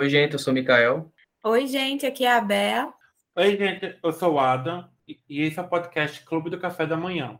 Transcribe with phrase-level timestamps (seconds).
[0.00, 1.12] Oi, gente, eu sou o Mikael.
[1.44, 2.90] Oi, gente, aqui é a Bea.
[3.36, 6.96] Oi, gente, eu sou o Adam e esse é o podcast Clube do Café da
[6.96, 7.38] Manhã.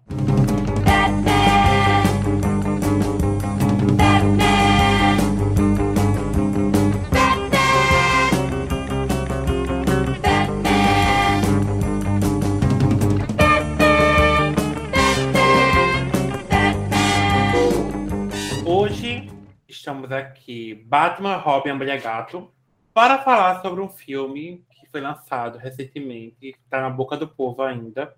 [20.11, 22.53] Estamos aqui, Batman, Robin, Mulher Gato,
[22.93, 28.15] para falar sobre um filme que foi lançado recentemente, está na boca do povo ainda,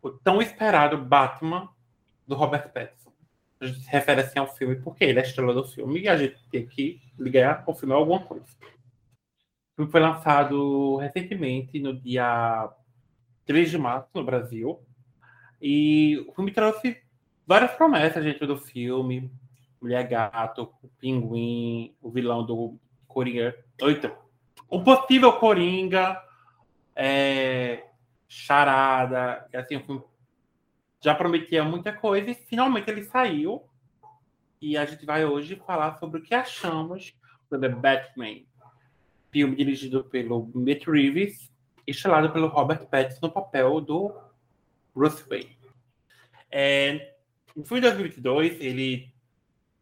[0.00, 1.68] o tão esperado Batman
[2.26, 3.12] do Robert Pattinson.
[3.60, 6.08] A gente se refere assim ao filme porque ele é a estrela do filme e
[6.08, 8.46] a gente tem que ligar ao filme alguma coisa.
[8.46, 12.70] O filme foi lançado recentemente, no dia
[13.44, 14.80] 3 de março, no Brasil.
[15.60, 16.96] E o filme trouxe
[17.46, 19.30] várias promessas dentro do filme.
[19.80, 22.78] Mulher Gato, o Pinguim, o vilão do
[23.08, 23.56] Coringa.
[23.80, 24.16] Oita.
[24.68, 26.22] O possível Coringa,
[26.94, 27.86] é,
[28.28, 30.02] Charada, assim, o filme
[31.00, 33.64] já prometia muita coisa e finalmente ele saiu.
[34.60, 37.14] E a gente vai hoje falar sobre o que achamos
[37.50, 38.42] do The Batman,
[39.32, 41.50] filme dirigido pelo Matt Reeves,
[41.86, 44.14] estrelado pelo Robert Pattinson no papel do
[44.94, 45.58] Bruce Wayne.
[46.50, 47.14] É,
[47.56, 49.12] o filme de 2022, ele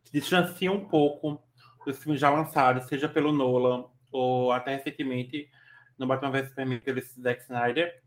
[0.08, 1.38] se distancia um pouco
[1.84, 5.50] dos filmes já lançados, seja pelo Nolan ou até recentemente
[5.98, 8.02] no Batman vs Superman pelo Zack Snyder.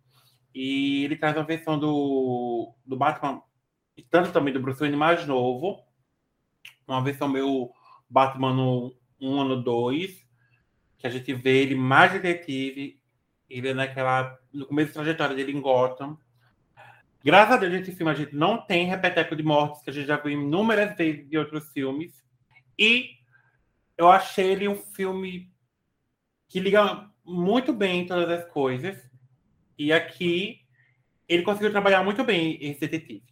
[0.53, 3.41] E ele traz uma versão do, do Batman,
[3.95, 5.83] e tanto também do Bruce Wayne mais novo,
[6.88, 7.72] uma versão meio
[8.09, 10.25] Batman no 1 ano 2,
[10.97, 12.99] que a gente vê ele mais detetive,
[13.47, 16.17] ele é naquela, no começo da trajetória dele em Gotham.
[17.23, 20.08] Graças a Deus, esse filme a gente não tem repeteco de mortes, que a gente
[20.08, 22.23] já viu inúmeras vezes de outros filmes.
[22.78, 23.11] E
[23.95, 25.52] eu achei ele um filme
[26.50, 28.97] que liga muito bem todas as coisas.
[29.78, 30.62] E aqui
[31.28, 33.23] ele conseguiu trabalhar muito bem esse detetive.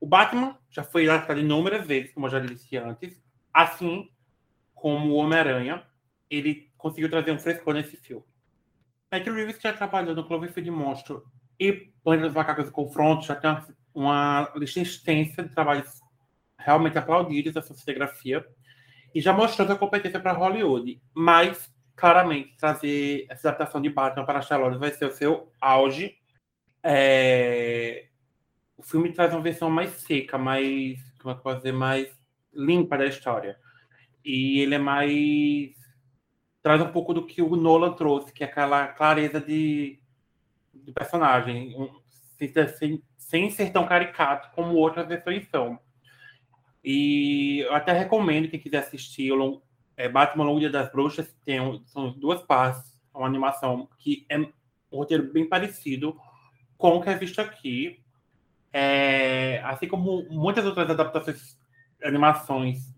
[0.00, 3.20] O Batman já foi lançado inúmeras vezes, como eu já disse antes.
[3.52, 4.08] Assim
[4.74, 5.84] como o Homem-Aranha,
[6.30, 8.24] ele conseguiu trazer um frescor nesse filme.
[9.10, 11.24] Matt Reeves já trabalhou no Cloverfield Monstro
[11.58, 16.00] e Planeta dos Macacos e Confronto, já tem uma, uma lista extensa de trabalhos
[16.58, 18.44] realmente aplaudidos da sua fotografia
[19.14, 21.00] e já mostrou sua competência para Hollywood.
[21.14, 26.16] Mas claramente trazer essa adaptação de Batman para Charlotte vai ser o seu auge.
[26.82, 28.08] É...
[28.76, 32.08] O filme traz uma versão mais seca, mais, como é que posso dizer, mais
[32.52, 33.56] limpa da história.
[34.24, 35.74] E ele é mais
[36.64, 40.00] traz um pouco do que o Nolan trouxe, que é aquela clareza de,
[40.84, 41.90] de personagem, um,
[42.78, 45.78] sem, sem ser tão caricato como outras versões são.
[46.84, 49.62] E eu até recomendo quem quiser assistir o
[49.96, 52.82] é, Batman Longo Dia das Bruxas, tem um, são duas partes,
[53.14, 54.52] uma animação que é um
[54.92, 56.16] roteiro bem parecido
[56.76, 58.00] com o que é visto aqui.
[58.72, 61.56] É, assim como muitas outras adaptações,
[62.02, 62.92] animações,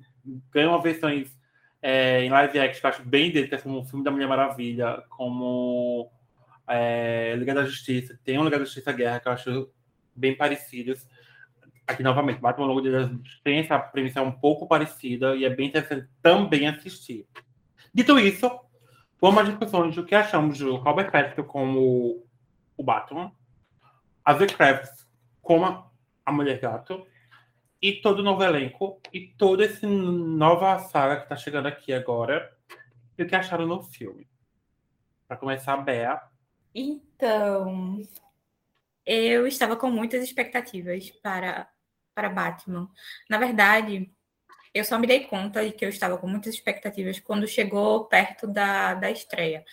[0.50, 1.36] ganham versões
[1.82, 5.04] é, em live action que eu acho bem idênticas, como o filme da Mulher Maravilha,
[5.10, 6.10] como
[6.68, 9.72] é, Liga da Justiça, tem um Liga da Justiça Guerra que eu acho
[10.14, 11.06] bem parecidos
[11.86, 13.10] aqui novamente, Batman Longo Dia
[13.44, 17.26] tem essa premissa um pouco parecida e é bem interessante também assistir.
[17.94, 18.50] Dito isso,
[19.20, 22.26] vamos às discussões do que achamos do Robert Pattinson como
[22.76, 23.32] o Batman,
[24.24, 25.06] a Zoe Kravitz
[25.40, 25.90] como
[26.24, 27.06] a Mulher Gato
[27.80, 32.52] e todo o novo elenco e toda essa nova saga que está chegando aqui agora
[33.16, 34.28] e o que acharam no filme.
[35.28, 36.20] Para começar, a Bea.
[36.78, 38.02] Então,
[39.06, 41.70] eu estava com muitas expectativas para
[42.14, 42.90] para Batman.
[43.28, 44.10] Na verdade,
[44.74, 48.46] eu só me dei conta de que eu estava com muitas expectativas quando chegou perto
[48.46, 49.64] da, da estreia.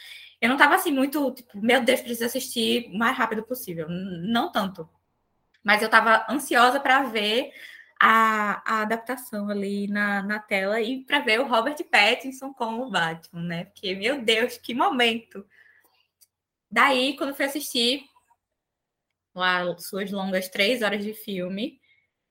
[0.42, 3.88] Eu não estava assim muito, tipo, meu Deus, preciso assistir o mais rápido possível.
[3.90, 4.90] Não tanto.
[5.64, 7.52] Mas eu estava ansiosa para ver
[8.02, 13.42] a, a, adaptação ali na, na tela e para ver o Robert Pattinson como Batman,
[13.42, 13.66] né?
[13.66, 15.46] Porque, meu Deus, que momento!
[16.74, 18.04] Daí, quando fui assistir
[19.36, 21.80] as suas longas três horas de filme,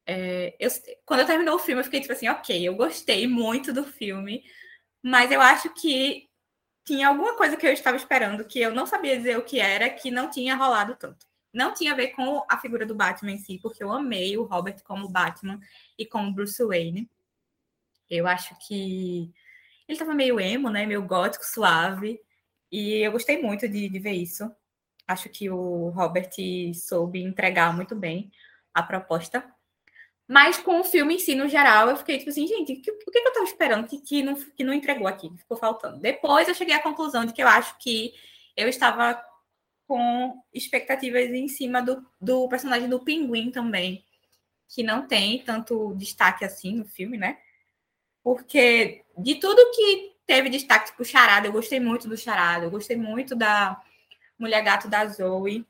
[0.04, 0.68] é, eu,
[1.06, 4.42] quando eu terminou o filme, eu fiquei tipo assim, ok, eu gostei muito do filme,
[5.00, 6.28] mas eu acho que
[6.84, 9.88] tinha alguma coisa que eu estava esperando que eu não sabia dizer o que era,
[9.88, 11.24] que não tinha rolado tanto.
[11.54, 14.42] Não tinha a ver com a figura do Batman em si, porque eu amei o
[14.42, 15.60] Robert como Batman
[15.96, 17.08] e como Bruce Wayne.
[18.10, 19.32] Eu acho que
[19.86, 20.84] ele estava meio emo, né?
[20.84, 22.20] Meio gótico, suave.
[22.72, 24.50] E eu gostei muito de, de ver isso.
[25.06, 26.30] Acho que o Robert
[26.74, 28.32] soube entregar muito bem
[28.72, 29.44] a proposta
[30.26, 33.18] Mas com o filme em si, no geral, eu fiquei tipo assim, gente, o que,
[33.18, 36.00] eu tava esperando que, que, não, que não entregou aqui, que ficou faltando?
[36.00, 38.14] Depois eu cheguei à conclusão de que eu acho que
[38.56, 39.22] eu estava
[39.86, 44.06] com expectativas em cima do, do personagem do Pinguim também,
[44.68, 47.38] que não tem tanto destaque assim no filme, né?
[48.22, 52.96] Porque de tudo que teve destaque pro Charada, eu gostei muito do Charada, eu gostei
[52.96, 53.80] muito da
[54.38, 55.66] Mulher Gato da Zoe,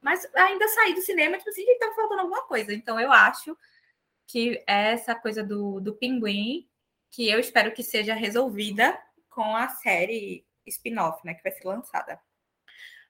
[0.00, 2.72] mas ainda saí do cinema, tipo assim, tá faltando alguma coisa.
[2.72, 3.56] Então eu acho
[4.26, 6.68] que é essa coisa do, do pinguim,
[7.10, 8.98] que eu espero que seja resolvida
[9.30, 12.20] com a série spin-off, né, que vai ser lançada.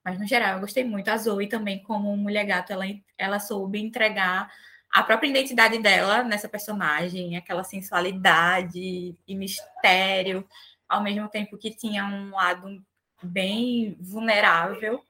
[0.05, 1.09] Mas, no geral, eu gostei muito.
[1.09, 2.85] A Zoe também, como mulher gato, ela,
[3.19, 4.53] ela soube entregar
[4.97, 10.49] a própria identidade dela nessa personagem, aquela sensualidade e mistério,
[10.89, 12.83] ao mesmo tempo que tinha um lado
[13.23, 15.05] bem vulnerável.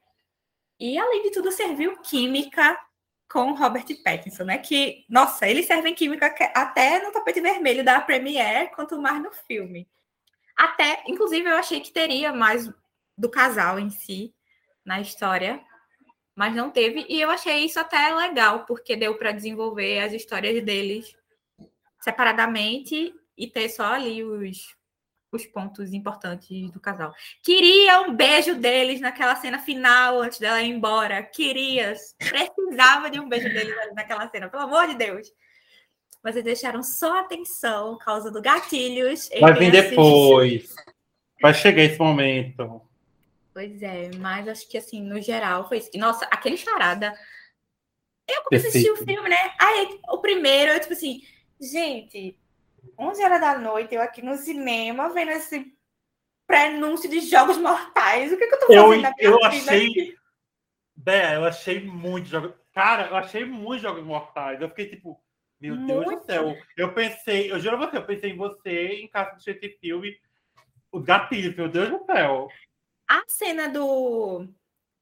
[0.77, 2.77] E, além de tudo, serviu química
[3.31, 4.57] com Robert Pattinson, né?
[4.57, 9.87] Que, nossa, eles servem química até no tapete vermelho da Premiere, quanto mais no filme.
[10.53, 12.69] Até, inclusive, eu achei que teria mais
[13.17, 14.35] do casal em si
[14.83, 15.63] na história,
[16.37, 17.03] mas não teve.
[17.09, 21.17] E eu achei isso até legal, porque deu para desenvolver as histórias deles
[21.99, 24.77] separadamente e ter só ali os
[25.29, 27.13] os pontos importantes do casal.
[27.43, 31.21] Queria um beijo deles naquela cena final antes dela ir embora.
[31.21, 35.27] Queria, precisava de um beijo deles naquela cena, pelo amor de Deus.
[36.23, 39.29] Mas eles deixaram só atenção, causa do gatilhos.
[39.37, 40.73] Vai vir depois.
[41.41, 42.86] Vai chegar esse momento.
[43.57, 45.89] Pois é, mas acho que assim, no geral, foi isso.
[45.95, 47.11] Nossa, aquele charada.
[48.29, 49.35] Eu comecei a assistir o filme, né?
[49.59, 51.23] Aí, o primeiro, eu, tipo assim,
[51.59, 52.37] gente,
[52.99, 55.73] 11 horas da noite, eu aqui no cinema, vendo esse
[56.45, 58.31] prenúncio de Jogos Mortais.
[58.31, 60.15] O que, que eu tô fazendo eu, na minha eu achei...
[60.95, 62.53] Bé, eu achei muito jogos...
[62.75, 64.61] Cara, eu achei muito Jogos Mortais.
[64.61, 65.19] Eu fiquei tipo,
[65.59, 66.09] meu muito.
[66.09, 66.55] Deus do céu.
[66.77, 70.15] Eu pensei, eu juro a você, eu pensei em você em casa de esse filme.
[70.91, 72.47] Os gatilhos, meu Deus do céu.
[73.07, 74.47] A cena do,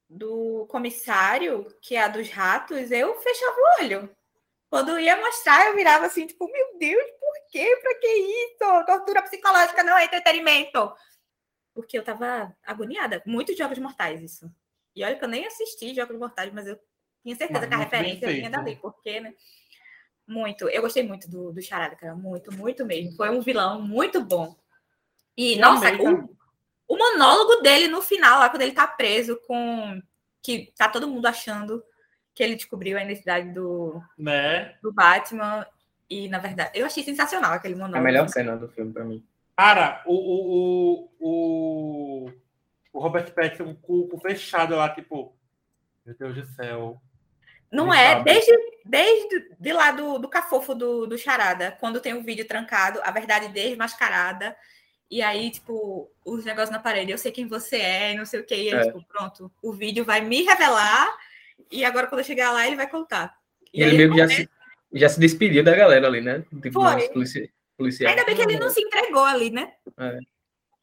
[0.09, 4.15] do comissário, que é a dos ratos, eu fechava o olho.
[4.69, 7.79] Quando ia mostrar, eu virava assim, tipo, meu Deus, por quê?
[7.81, 8.85] Pra que isso?
[8.85, 10.93] Tortura psicológica não é entretenimento.
[11.73, 13.21] Porque eu tava agoniada.
[13.25, 14.51] Muitos Jogos Mortais, isso.
[14.95, 16.79] E olha que eu nem assisti Jogos Mortais, mas eu
[17.23, 19.33] tinha certeza mas que a referência vinha dali, porque, né?
[20.27, 20.67] Muito.
[20.69, 22.15] Eu gostei muito do, do Charada, cara.
[22.15, 23.15] Muito, muito mesmo.
[23.15, 24.55] Foi um vilão muito bom.
[25.37, 26.35] E, nossa, o,
[26.87, 30.01] o monólogo dele no final, lá quando ele tá preso com.
[30.41, 31.83] Que tá todo mundo achando
[32.33, 34.75] que ele descobriu a identidade do, né?
[34.83, 35.65] do Batman.
[36.09, 37.97] E, na verdade, eu achei sensacional aquele monólogo.
[37.97, 39.25] A melhor cena do filme para mim.
[39.57, 42.31] Cara, o, o, o,
[42.93, 45.35] o Robert Pattinson com o cu fechado lá, tipo,
[46.05, 47.01] meu Deus do céu.
[47.71, 48.25] Não é, sabe.
[48.25, 48.51] desde,
[48.85, 52.99] desde de lá do, do cafofo do, do Charada, quando tem o um vídeo trancado,
[53.03, 54.55] a verdade desmascarada,
[55.09, 58.45] e aí, tipo, os negócios na parede, eu sei quem você é, não sei o
[58.45, 58.85] que, e aí, é.
[58.85, 61.07] tipo, pronto, o vídeo vai me revelar
[61.71, 63.37] e agora, quando eu chegar lá, ele vai contar.
[63.73, 64.49] E, e ele meio que já se,
[64.93, 66.43] já se despediu da galera ali, né?
[66.61, 67.09] Tipo, Foi.
[67.09, 68.15] Polici policiais.
[68.15, 69.73] Ainda bem que ele não se entregou ali, né?
[69.97, 70.19] É.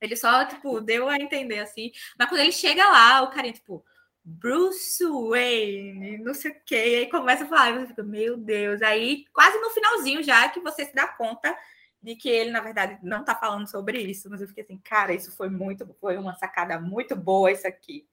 [0.01, 1.91] Ele só, tipo, deu a entender assim.
[2.19, 3.85] Mas quando ele chega lá, o carinha, tipo,
[4.25, 6.75] Bruce Wayne, não sei o quê.
[6.75, 8.83] E aí começa a falar, e você fica, meu Deus.
[8.83, 11.57] Aí, quase no finalzinho já, que você se dá conta
[12.03, 14.29] de que ele, na verdade, não tá falando sobre isso.
[14.29, 18.07] Mas eu fiquei assim, cara, isso foi muito, foi uma sacada muito boa, isso aqui.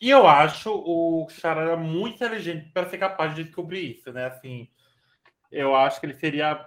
[0.00, 4.26] E eu acho o Charada muito inteligente para ser capaz de descobrir isso, né?
[4.26, 4.68] Assim,
[5.50, 6.66] eu acho que ele seria.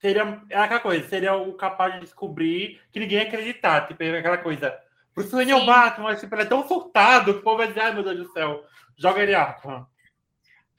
[0.00, 3.86] Seria é aquela coisa, seria o capaz de descobrir que ninguém ia acreditar.
[3.86, 4.76] Tipo, é aquela coisa.
[5.14, 7.68] Por isso é o Batman, mas tipo, ele é tão surtado que o povo vai
[7.68, 8.66] dizer, ai meu Deus do céu,
[8.98, 9.86] joga ele Arkham.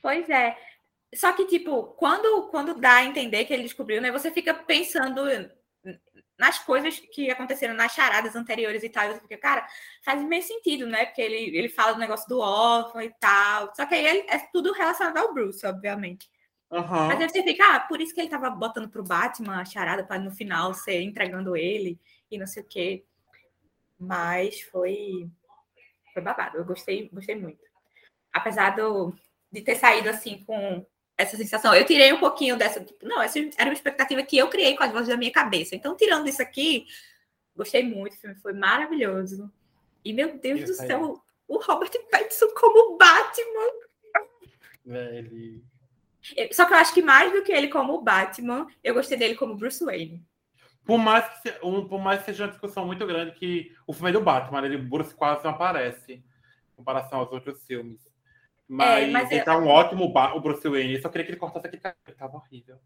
[0.01, 0.55] Pois é.
[1.15, 4.11] Só que, tipo, quando, quando dá a entender que ele descobriu, né?
[4.11, 5.23] Você fica pensando
[6.37, 9.67] nas coisas que aconteceram nas charadas anteriores e tal, você fica, cara,
[10.03, 11.05] faz meio sentido, né?
[11.05, 13.73] Porque ele, ele fala do negócio do órfão e tal.
[13.75, 16.29] Só que aí ele, é tudo relacionado ao Bruce, obviamente.
[16.69, 17.07] Uhum.
[17.07, 20.03] Mas aí você fica, ah, por isso que ele tava botando pro Batman a charada
[20.03, 21.99] para no final ser entregando ele
[22.29, 23.05] e não sei o quê.
[23.97, 25.29] Mas foi
[26.13, 26.57] foi babado.
[26.57, 27.63] Eu gostei, gostei muito.
[28.33, 29.15] Apesar do,
[29.51, 30.85] de ter saído assim com
[31.17, 31.73] essa sensação.
[31.73, 32.79] Eu tirei um pouquinho dessa.
[32.83, 35.75] Tipo, não, essa era uma expectativa que eu criei com as vozes da minha cabeça.
[35.75, 36.85] Então, tirando isso aqui,
[37.55, 38.13] gostei muito.
[38.13, 39.51] O filme foi maravilhoso.
[40.05, 43.71] E, meu Deus do céu, o Robert Pattinson como Batman.
[44.85, 45.63] Velho.
[46.51, 49.55] Só que eu acho que mais do que ele como Batman, eu gostei dele como
[49.55, 50.23] Bruce Wayne.
[50.85, 54.09] Por mais que, um, por mais que seja uma discussão muito grande que o filme
[54.09, 56.23] é do Batman, ele Bruce quase não aparece em
[56.75, 58.07] comparação aos outros filmes.
[58.67, 59.45] Mas, é, mas ele eu...
[59.45, 60.95] tá um ótimo o Bruce Wayne.
[60.95, 62.17] Eu só queria que ele cortasse aquele cabelo.
[62.17, 62.77] Tava horrível.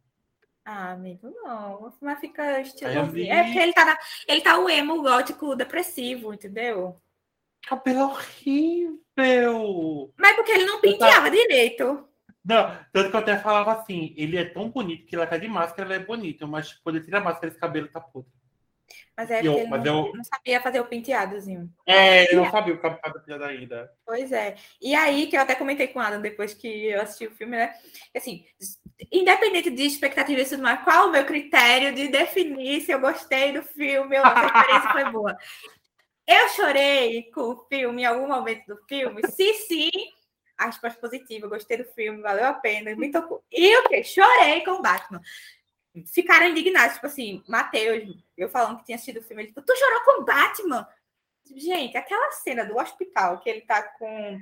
[0.63, 1.91] Ah, amigo, não.
[1.99, 3.31] Mas fica estilosinho.
[3.31, 3.97] É porque ele tá, na...
[4.27, 7.01] ele tá o emo gótico depressivo, entendeu?
[7.67, 8.99] Cabelo horrível!
[10.17, 12.07] Mas porque ele não penteava direito.
[12.43, 15.47] Não, tanto que eu até falava assim, ele é tão bonito que ele tá de
[15.47, 18.31] máscara, ele é bonito, mas quando ele tira a máscara, esse cabelo tá podre.
[19.15, 21.69] Mas é Eu- porque ele mas não, eu- não sabia fazer o penteadozinho.
[21.85, 23.91] É, ele não sabia o cabelo penteado ainda.
[24.05, 24.55] Pois é.
[24.81, 27.57] E aí, que eu até comentei com o Adam depois que eu assisti o filme,
[27.57, 27.73] né?
[28.15, 28.45] Assim,
[29.11, 33.51] independente de expectativa e tudo mais, qual o meu critério de definir se eu gostei
[33.53, 35.37] do filme ou se a experiência foi boa?
[36.27, 39.21] Eu chorei com o filme em algum momento do filme?
[39.31, 39.89] Se sim,
[40.57, 43.43] aspas positivas, gostei do filme, valeu a pena, me tocou.
[43.51, 44.03] E o quê?
[44.03, 45.19] Chorei com o Batman.
[46.13, 49.77] Ficaram indignados, tipo assim, Matheus, eu falando que tinha assistido o filme, ele falou, tu
[49.77, 50.87] chorou com Batman?
[51.55, 54.41] Gente, aquela cena do hospital que ele tá com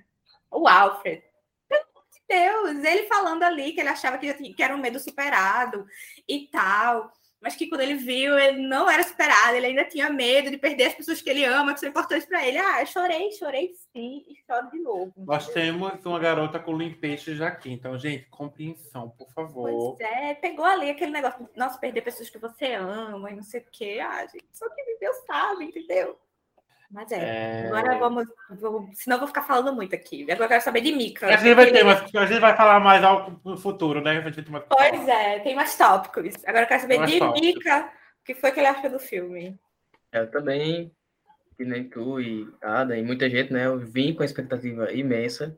[0.51, 1.23] o Alfred.
[1.67, 4.99] Pelo amor de Deus, ele falando ali que ele achava que, que era um medo
[4.99, 5.87] superado
[6.27, 7.11] e tal.
[7.41, 10.87] Mas que quando ele viu, ele não era superado, ele ainda tinha medo de perder
[10.87, 12.57] as pessoas que ele ama, que são importantes para ele.
[12.57, 15.13] Ah, eu chorei, chorei sim, e choro de novo.
[15.17, 19.95] Nós temos uma garota com limpeixes aqui, então, gente, compreensão, por favor.
[19.95, 23.61] Pois é, pegou ali aquele negócio, nossa, perder pessoas que você ama e não sei
[23.61, 23.99] o quê.
[24.01, 26.19] Ah, gente, só que viveu sabe, entendeu?
[26.91, 27.17] Mas é.
[27.19, 27.67] É...
[27.67, 28.97] Agora vamos, vamos.
[28.97, 30.23] Senão eu vou ficar falando muito aqui.
[30.23, 31.27] Agora eu quero saber de Mika.
[31.27, 34.17] A gente vai ter, mas a gente vai falar mais algo no futuro, né?
[34.17, 36.33] A gente tem mais- Pois é, tem mais tópicos.
[36.45, 37.41] Agora eu quero saber de tópicos.
[37.41, 37.91] Mika
[38.21, 39.59] o que foi que ele achou do filme.
[40.11, 40.91] Eu também,
[41.55, 43.67] que nem tu e Ada, e muita gente, né?
[43.67, 45.55] Eu vim com a expectativa imensa,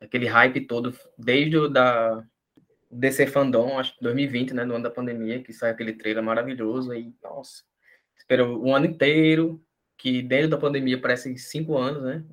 [0.00, 2.22] aquele hype todo, desde o da
[2.92, 4.64] DC Fandom, acho que 2020, né?
[4.64, 7.64] No ano da pandemia, que saiu aquele trailer maravilhoso, aí, nossa,
[8.16, 9.60] esperou um ano inteiro,
[10.00, 12.24] que dentro da pandemia parece cinco anos, né?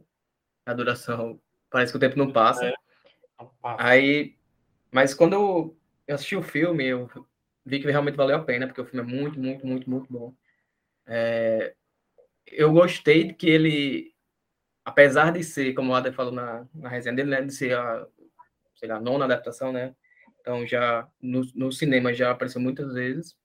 [0.66, 2.66] A duração, parece que o tempo não passa.
[2.66, 2.74] É.
[3.38, 3.84] Não passa.
[3.84, 4.38] Aí,
[4.90, 7.10] mas quando eu eu assisti o filme, eu
[7.66, 10.34] vi que realmente valeu a pena, porque o filme é muito, muito, muito, muito bom.
[11.06, 11.76] É,
[12.48, 14.16] eu gostei que ele,
[14.86, 18.08] apesar de ser, como o Adam falou na, na resenha dele, né, de ser a,
[18.76, 19.94] sei lá, nona adaptação, né?
[20.40, 23.36] Então já no, no cinema já apareceu muitas vezes.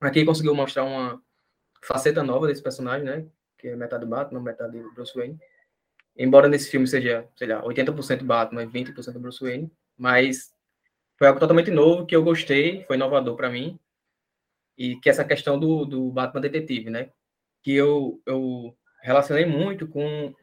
[0.00, 1.20] Aqui conseguiu mostrar uma
[1.82, 3.26] faceta nova desse personagem, né?
[3.60, 5.38] Que é metade Batman, metade Bruce Wayne.
[6.16, 10.52] Embora nesse filme seja, sei lá, 80% Batman e 20% Bruce Wayne, mas
[11.18, 13.78] foi algo totalmente novo que eu gostei, foi inovador para mim.
[14.76, 17.10] E que é essa questão do, do Batman detetive, né?
[17.62, 20.34] Que eu, eu relacionei muito com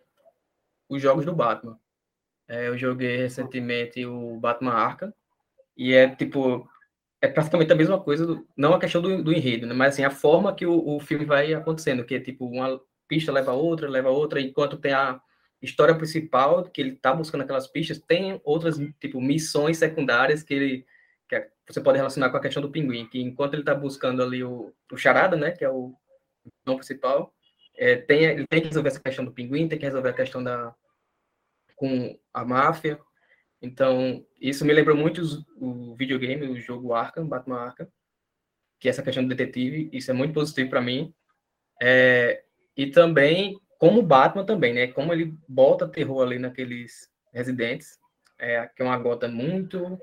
[0.87, 1.79] os jogos do Batman.
[2.47, 5.13] É, eu joguei recentemente o Batman Arkham
[5.75, 6.69] e é tipo
[7.21, 9.73] é praticamente a mesma coisa, do- não a questão do, do enredo, né?
[9.73, 13.31] mas assim a forma que o, o filme vai acontecendo, que é tipo uma pista
[13.31, 15.21] leva outra, leva outra, enquanto tem a
[15.61, 20.85] história principal que ele tá buscando aquelas pistas, tem outras tipo missões secundárias que ele
[21.29, 24.23] que é- você pode relacionar com a questão do pinguim, que enquanto ele tá buscando
[24.23, 25.93] ali o, o charada, né, que é o
[26.65, 27.33] vilão principal,
[27.75, 30.41] é, tem, ele tem que resolver essa questão do pinguim, tem que resolver a questão
[30.43, 30.73] da
[31.75, 32.99] com a máfia.
[33.61, 37.87] Então, isso me lembrou muito os- o videogame, o jogo Arkham, Batman Arkham,
[38.79, 41.13] que é essa questão do detetive, isso é muito positivo para mim.
[41.81, 42.43] É,
[42.77, 44.87] e também, como Batman também, né?
[44.87, 47.99] Como ele bota terror ali naqueles residentes,
[48.37, 49.99] é, que é uma gota muito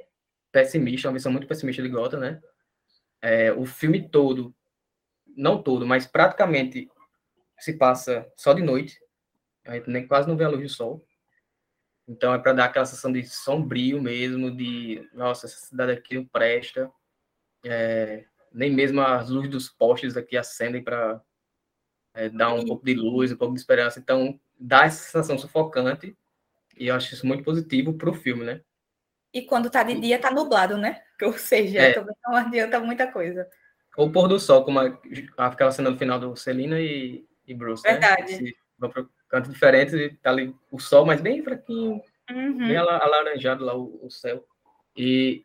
[0.51, 2.43] pessimista, uma visão muito pessimista de Gotham, né?
[3.23, 4.53] É, o filme todo,
[5.37, 6.91] não todo, mas praticamente
[7.59, 9.01] se passa só de noite.
[9.65, 11.07] A gente nem quase não vê a luz do sol.
[12.07, 16.27] Então é para dar aquela sensação de sombrio mesmo, de nossa, essa cidade aqui não
[16.27, 16.91] presta.
[17.65, 21.23] É, nem mesmo as luzes dos postes aqui acendem para
[22.33, 23.99] dar um pouco de luz, um pouco de esperança.
[23.99, 26.17] Então dá essa sensação sufocante
[26.77, 28.61] e eu acho isso muito positivo para o filme, né?
[29.33, 31.03] E quando tá de dia, tá nublado, né?
[31.23, 31.93] Ou seja, É.
[31.93, 33.49] também não adianta muita coisa.
[33.97, 34.79] Ou pôr do sol, como
[35.37, 38.23] aquela cena no final do Celina e, e Bruce, Verdade.
[38.23, 38.27] né?
[38.29, 42.57] Se vão para canto diferente, e tá ali o sol, mas bem fraquinho, Uhum.
[42.59, 44.45] bem ala- alaranjado lá o, o céu.
[44.97, 45.45] E,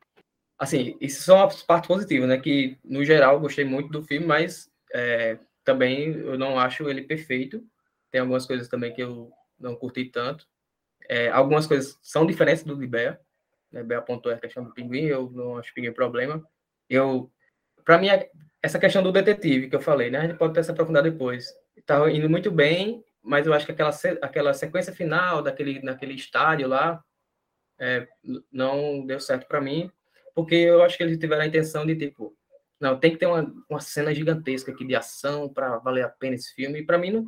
[0.57, 2.37] assim, isso são as partes positivas, né?
[2.37, 5.37] Que, no geral, eu gostei muito do filme, mas é,
[5.69, 7.63] também eu não acho ele perfeito.
[8.09, 10.47] Tem algumas coisas também que eu não curti tanto.
[11.07, 13.19] É, algumas coisas são diferentes do de Bea.
[13.71, 13.85] Né?
[13.95, 16.43] Apontou a questão do pinguim, eu não acho pinguim problema.
[16.89, 17.31] Eu,
[17.85, 18.07] para mim,
[18.63, 20.19] essa questão do detetive que eu falei, né?
[20.19, 21.45] A gente pode até se aprofundar depois.
[21.85, 23.91] Tá indo muito bem, mas eu acho que aquela,
[24.23, 27.03] aquela sequência final daquele, naquele estádio lá
[27.79, 28.07] é,
[28.51, 29.91] não deu certo para mim,
[30.33, 32.35] porque eu acho que eles tiveram a intenção de, tipo,
[32.79, 36.35] não, tem que ter uma, uma cena gigantesca aqui de ação para valer a pena
[36.35, 37.27] esse filme, e para mim não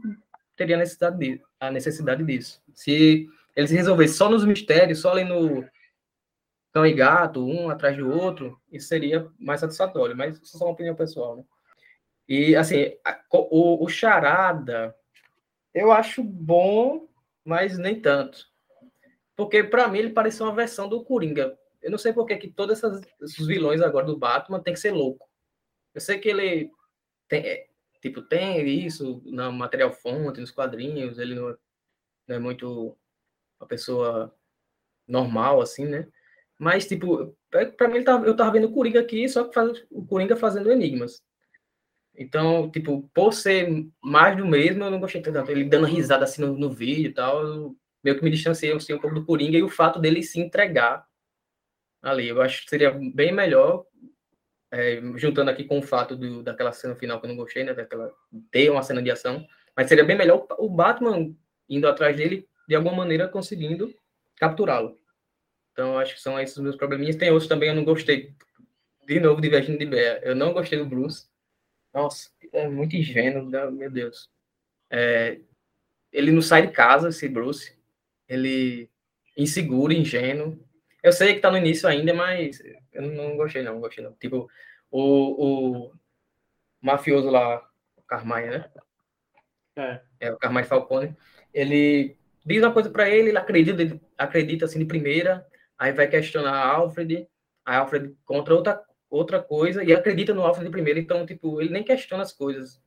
[0.55, 2.62] teria necessidade de, a necessidade disso.
[2.74, 5.65] Se eles resolvessem só nos mistérios, só ali no
[6.72, 10.65] cão e gato, um atrás do outro, isso seria mais satisfatório, mas isso é só
[10.65, 11.43] uma opinião pessoal, né?
[12.27, 14.96] E, assim, a, o, o Charada,
[15.74, 17.10] eu acho bom,
[17.43, 18.46] mas nem tanto.
[19.36, 21.58] Porque, para mim, ele parece uma versão do Coringa.
[21.81, 22.81] Eu não sei por que todos
[23.22, 25.27] esses vilões agora do Batman tem que ser louco.
[25.93, 26.71] Eu sei que ele
[27.27, 27.67] tem, é,
[28.01, 31.57] tipo, tem isso no material fonte, nos quadrinhos, ele não,
[32.27, 32.98] não é muito
[33.60, 34.33] uma pessoa
[35.07, 36.07] normal, assim, né?
[36.57, 40.05] Mas, tipo, é, para mim, eu tava vendo o Coringa aqui, só que faz, o
[40.05, 41.21] Coringa fazendo enigmas.
[42.15, 45.50] Então, tipo, por ser mais do mesmo, eu não gostei tanto.
[45.50, 49.00] Ele dando risada assim no, no vídeo e tal, meio que me distanciei assim, um
[49.00, 51.05] pouco do Coringa e o fato dele se entregar
[52.01, 52.27] ali.
[52.27, 53.86] Eu acho que seria bem melhor,
[54.72, 57.74] é, juntando aqui com o fato do, daquela cena final que eu não gostei, né?
[57.74, 58.12] Daquela,
[58.50, 61.36] ter uma cena de ação, mas seria bem melhor o Batman
[61.70, 63.94] indo atrás dele, de alguma maneira conseguindo
[64.36, 65.00] capturá-lo.
[65.72, 67.16] Então, acho que são esses meus probleminhas.
[67.16, 68.34] Tem outros também, eu não gostei.
[69.08, 70.20] De novo, Divergindo de Bear.
[70.24, 71.28] Eu não gostei do Bruce.
[71.94, 74.30] Nossa, é muito ingênuo, meu Deus.
[74.90, 75.40] É,
[76.12, 77.78] ele não sai de casa, esse Bruce.
[78.28, 78.90] Ele
[79.38, 80.60] inseguro, ingênuo.
[81.03, 82.62] Eu sei que tá no início ainda, mas
[82.93, 84.13] eu não gostei, não, não gostei, não.
[84.13, 84.48] Tipo,
[84.89, 85.93] o, o
[86.81, 87.58] mafioso lá,
[87.96, 88.72] o Carmine, né?
[89.75, 90.01] É.
[90.20, 91.15] é o Carmine Falcone.
[91.53, 92.15] Ele
[92.46, 95.46] diz uma coisa para ele, ele acredita, ele acredita assim de primeira,
[95.77, 97.27] aí vai questionar Alfred,
[97.65, 101.72] a Alfred contra outra, outra coisa e acredita no Alfred de primeira, então, tipo, ele
[101.72, 102.81] nem questiona as coisas.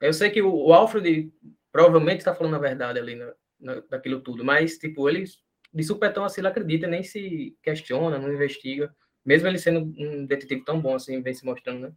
[0.00, 1.32] Eu sei que o, o Alfred
[1.72, 5.24] provavelmente está falando a verdade ali na, na, daquilo tudo, mas, tipo, ele
[5.72, 8.94] de supetão assim, ele acredita, nem se questiona, não investiga,
[9.24, 11.92] mesmo ele sendo um detetive tão bom assim, vem se mostrando, né?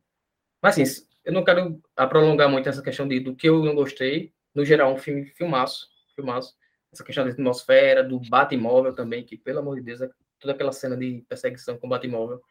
[0.62, 4.34] Mas, assim, eu não quero prolongar muito essa questão de, do que eu não gostei,
[4.54, 6.56] no geral, um filme filmaço, filmaço,
[6.92, 10.10] essa questão da atmosfera, do Batmóvel também, que, pelo amor de Deus, é
[10.40, 12.42] toda aquela cena de perseguição com o Batmóvel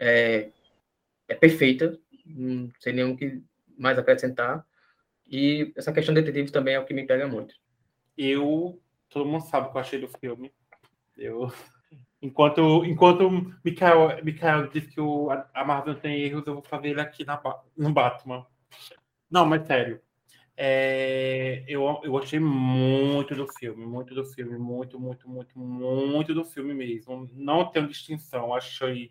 [0.00, 0.50] é,
[1.28, 3.42] é perfeita, não sei nenhum que
[3.78, 4.66] mais acrescentar.
[5.26, 7.54] E essa questão de detetive também é o que me pega muito.
[8.16, 10.52] Eu, todo mundo sabe o que eu achei do filme.
[11.16, 11.52] Eu,
[12.22, 13.30] enquanto, enquanto
[13.64, 17.40] Mikael, Mikael disse que o, a Marvel tem erros, eu vou fazer ele aqui na,
[17.76, 18.46] no Batman.
[19.30, 20.00] Não, mas sério.
[20.62, 26.44] É, eu, eu gostei muito do filme, muito do filme, muito, muito, muito, muito do
[26.44, 27.30] filme mesmo.
[27.32, 29.10] Não tenho distinção, achei.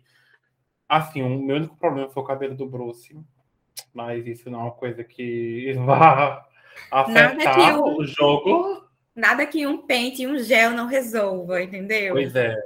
[0.88, 3.18] Assim, o meu único problema foi o cabelo do Bruce,
[3.92, 6.46] mas isso não é uma coisa que vá
[6.90, 8.79] afetar o, o jogo.
[9.20, 12.14] Nada que um pente e um gel não resolva, entendeu?
[12.14, 12.56] Pois é,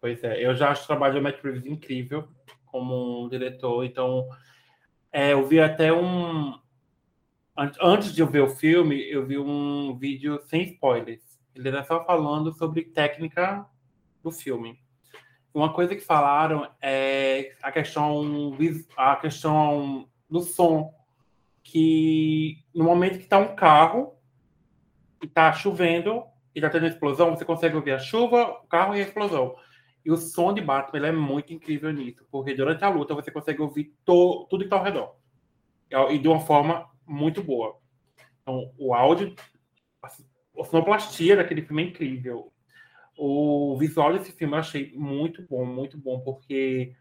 [0.00, 0.44] pois é.
[0.44, 2.28] Eu já acho o trabalho do Matt Reeves incrível
[2.66, 4.28] como um diretor, então
[5.10, 6.52] é, eu vi até um,
[7.80, 11.22] antes de eu ver o filme, eu vi um vídeo sem spoilers.
[11.54, 13.64] Ele era só falando sobre técnica
[14.22, 14.78] do filme.
[15.52, 18.56] Uma coisa que falaram é a questão,
[18.96, 20.92] a questão do som.
[21.62, 24.13] Que no momento que está um carro
[25.24, 26.22] e está chovendo
[26.54, 29.56] e está tendo explosão, você consegue ouvir a chuva, o carro e a explosão.
[30.04, 33.62] E o som de Batman é muito incrível nisso, porque durante a luta você consegue
[33.62, 35.16] ouvir to, tudo que está ao redor.
[36.10, 37.78] E de uma forma muito boa.
[38.42, 39.34] Então, o áudio,
[40.02, 42.52] a sonoplastia daquele filme é incrível.
[43.16, 46.94] O visual desse filme eu achei muito bom, muito bom, porque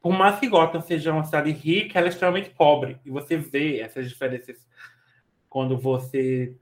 [0.00, 3.00] por mais que Gotham seja uma cidade rica, ela é extremamente pobre.
[3.04, 4.64] E você vê essas diferenças
[5.48, 6.56] quando você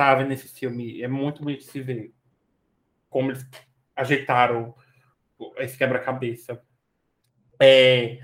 [0.00, 1.02] tá vendo esse filme.
[1.02, 2.14] É muito bonito de se ver
[3.10, 3.46] como eles
[3.94, 4.74] ajeitaram
[5.58, 6.62] esse quebra-cabeça.
[7.60, 8.18] É,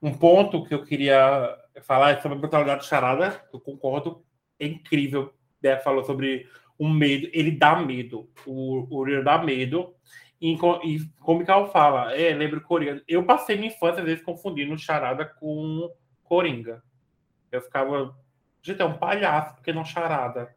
[0.00, 4.24] um ponto que eu queria falar sobre a brutalidade do Charada, eu concordo,
[4.60, 5.34] é incrível.
[5.60, 9.96] Débora falou sobre o medo, ele dá medo, o Uriel dá medo.
[10.40, 13.02] E, e como o Carl fala, é, lembra Coringa.
[13.08, 15.90] Eu passei minha infância, às vezes, confundindo Charada com
[16.22, 16.84] Coringa.
[17.50, 18.16] Eu ficava,
[18.62, 20.54] gente, é um palhaço, porque não Charada.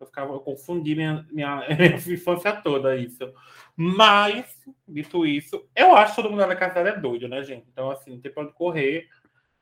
[0.00, 3.32] Eu ficava, eu confundi minha, minha, minha infância toda isso.
[3.76, 7.66] Mas, dito isso, eu acho que todo mundo na casa é doido, né, gente?
[7.70, 9.08] Então, assim, não tem pra onde correr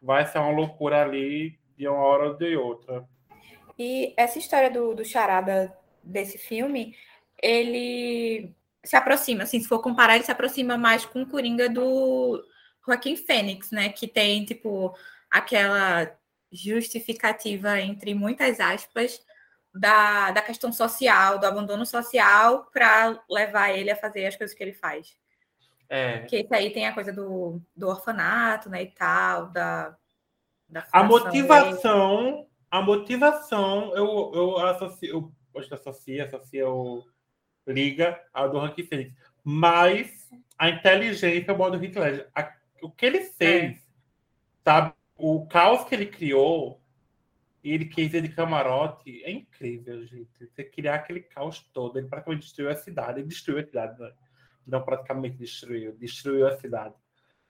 [0.02, 3.06] vai ser uma loucura ali de uma hora ou de outra.
[3.78, 6.96] E essa história do, do charada desse filme,
[7.40, 8.52] ele
[8.84, 12.44] se aproxima, assim, se for comparar, ele se aproxima mais com o Coringa do
[12.84, 13.88] Joaquim Fênix, né?
[13.90, 14.92] Que tem, tipo,
[15.30, 16.12] aquela
[16.50, 19.24] justificativa, entre muitas aspas,
[19.74, 24.62] da, da questão social, do abandono social, para levar ele a fazer as coisas que
[24.62, 25.16] ele faz.
[25.88, 26.20] É.
[26.20, 29.96] Que isso aí tem a coisa do, do orfanato, né, e tal, da,
[30.68, 35.08] da A motivação, a motivação, eu, eu associo,
[35.54, 37.04] eu acho que associa, associa o
[37.66, 39.14] Liga a do Rank Fênix.
[39.44, 42.28] Mas a inteligência do Heath Ledger.
[42.34, 43.80] A, o que ele fez, é.
[44.64, 44.94] sabe?
[45.16, 46.81] O caos que ele criou,
[47.70, 50.46] ele quis de camarote, é incrível, gente.
[50.46, 53.20] Você criar aquele caos todo, ele praticamente destruiu a cidade.
[53.20, 54.12] Ele destruiu a cidade, né?
[54.66, 56.94] não praticamente destruiu, destruiu a cidade.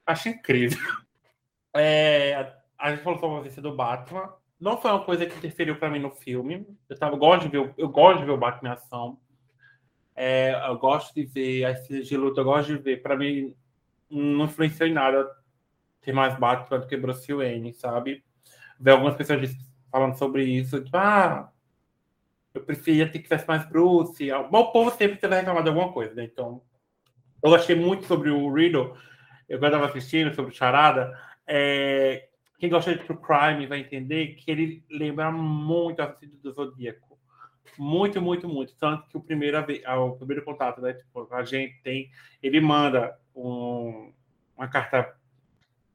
[0.05, 0.79] Acho incrível.
[1.75, 4.31] É, a gente falou sobre a ausência do Batman.
[4.59, 6.67] Não foi uma coisa que interferiu para mim no filme.
[6.87, 9.19] Eu, tava, eu, gosto de ver, eu gosto de ver o Batman em ação.
[10.15, 13.01] É, eu gosto de ver as cenas de luta, eu gosto de ver.
[13.01, 13.55] Para mim,
[14.07, 15.27] não influenciou em nada
[15.99, 18.23] ter mais Batman do que Bruce Wayne, sabe?
[18.79, 19.49] Ver algumas pessoas
[19.93, 20.83] falando sobre isso.
[20.83, 21.51] Tipo, ah,
[22.51, 24.31] eu preferia que tivesse mais Bruce.
[24.31, 26.23] O povo sempre teve reclamado de alguma coisa, né?
[26.23, 26.63] Então,
[27.43, 28.97] eu gostei muito sobre o Riddle.
[29.47, 31.15] Eu estava assistindo sobre o Charada.
[31.45, 32.27] É,
[32.57, 37.19] quem gosta de True Crime vai entender que ele lembra muito a Assassino do Zodíaco.
[37.77, 38.75] Muito, muito, muito.
[38.75, 40.93] Tanto que o primeiro, o primeiro contato, né?
[40.93, 42.09] Tipo, a gente tem.
[42.41, 44.11] Ele manda um,
[44.57, 45.15] uma carta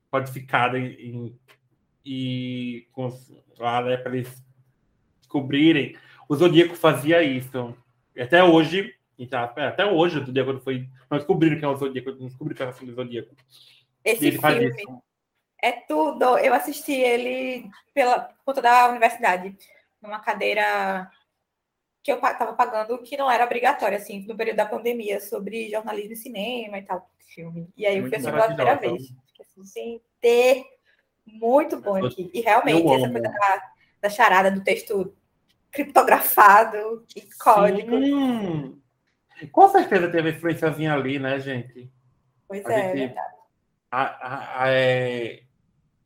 [0.09, 1.37] codificada em,
[2.11, 3.15] e com
[3.59, 4.43] lá, né, para eles
[5.19, 5.95] descobrirem.
[6.27, 7.77] O Zodíaco fazia isso.
[8.19, 10.89] Até hoje, então, até hoje, o Zodíaco foi.
[11.11, 13.37] Não descobriram que é o Zodíaco, não descobriram que é o Zodíaco.
[14.03, 15.03] Esse ele filme,
[15.63, 16.39] é tudo.
[16.39, 19.55] Eu assisti ele pela conta da universidade,
[20.01, 21.11] numa cadeira
[22.03, 26.15] que eu estava pagando que não era obrigatória, assim, no período da pandemia, sobre jornalismo
[26.15, 27.11] e cinema e tal.
[27.19, 27.69] Filme.
[27.77, 29.13] E aí eu fui assistir pela primeira vez.
[29.61, 30.65] Assim, ter
[31.33, 32.31] muito bom aqui.
[32.33, 33.63] E realmente, essa coisa da,
[34.03, 35.15] da charada do texto
[35.71, 37.99] criptografado e código.
[37.99, 38.81] Sim.
[39.53, 41.91] Com certeza teve influenciazinha ali, né, gente?
[42.49, 43.35] Pois a é, gente, é verdade.
[43.91, 45.43] A, a, a, é,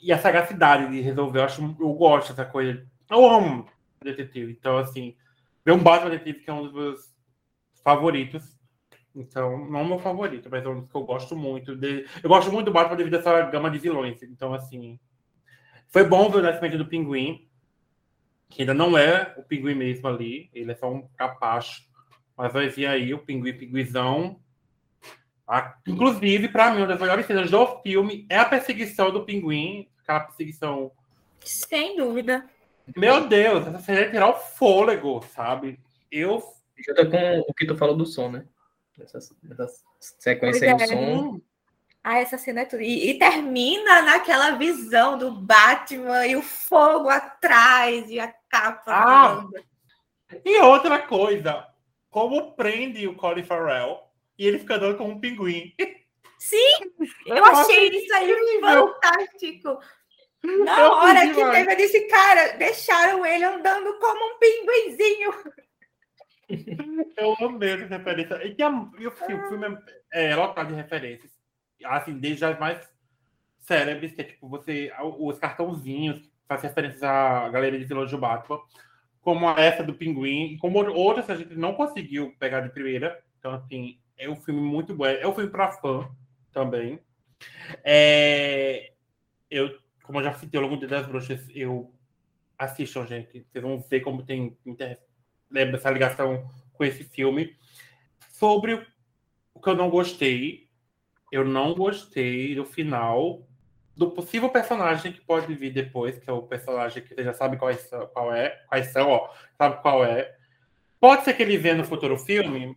[0.01, 1.39] e a sagacidade de resolver.
[1.39, 2.85] Eu, acho, eu gosto dessa coisa.
[3.11, 3.67] Eu amo
[4.03, 4.53] detetive.
[4.53, 5.17] Então, assim,
[5.65, 7.15] ver um Batman detetive que é um dos meus
[7.83, 8.59] favoritos.
[9.15, 11.77] Então, não é o meu favorito, mas é um dos que eu gosto muito.
[11.77, 12.07] De...
[12.23, 14.23] Eu gosto muito do Batman devido a essa gama de vilões.
[14.23, 14.99] Então, assim,
[15.93, 17.49] foi bom ver o nascimento do Pinguim,
[18.51, 20.51] que ainda não é o Pinguim mesmo ali.
[20.53, 21.85] Ele é só um capacho.
[22.37, 24.43] Mas vai vir aí o Pinguim Pinguizão
[25.87, 30.21] Inclusive, para mim, uma das melhores cenas do filme é a perseguição do pinguim, aquela
[30.21, 30.91] perseguição.
[31.41, 32.49] Sem dúvida.
[32.97, 35.79] Meu Deus, essa cena é tirar o fôlego, sabe?
[36.11, 36.43] Eu.
[36.85, 38.45] Junta com o que tu falou do som, né?
[38.99, 40.87] Essa, essa sequência aí do é.
[40.87, 41.41] som.
[42.05, 42.83] Ah, essa cena é tudo.
[42.83, 48.93] E, e, termina naquela visão do Batman e o fogo atrás e a capa.
[48.93, 49.45] Ah,
[50.45, 51.67] e outra coisa,
[52.11, 54.01] como prende o Colin Farrell
[54.37, 55.73] e ele fica andando como um pinguim.
[56.39, 56.93] Sim,
[57.27, 59.79] eu achei isso aí fantástico.
[60.43, 65.33] Na eu hora que teve, eu disse, cara, deixaram ele andando como um pinguinzinho.
[67.17, 68.35] Eu amei essa referência.
[68.45, 69.79] E, a, e o filme
[70.13, 71.32] é, é lotado de referências.
[71.85, 72.89] Assim, desde as mais
[73.61, 78.17] célebres, que é tipo você, os cartãozinhos que fazem referências à galeria de vilões de
[78.17, 78.61] Batman,
[79.21, 83.23] como essa do Pinguim, e como outras a gente não conseguiu pegar de primeira.
[83.39, 85.07] Então, assim, é um filme muito bom.
[85.07, 86.09] É um filme para fã
[86.53, 87.01] também.
[87.85, 88.93] É,
[89.51, 91.95] eu, como eu já citei ao longo de das bruxas, eu
[92.59, 93.47] assistam, gente.
[93.51, 94.57] Vocês vão ver como tem
[95.73, 97.57] essa ligação com esse filme.
[98.31, 98.87] Sobre
[99.55, 100.69] o que eu não gostei,
[101.33, 103.45] eu não gostei do final
[103.97, 107.57] do possível personagem que pode vir depois, que é o personagem que você já sabe
[107.57, 107.73] qual,
[108.13, 110.37] qual é, quais são, ó, sabe qual é.
[111.01, 112.77] Pode ser que ele venha no futuro filme,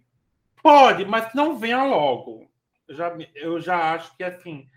[0.66, 2.50] Pode, mas não venha logo.
[2.88, 4.68] Eu já, eu já acho que, assim,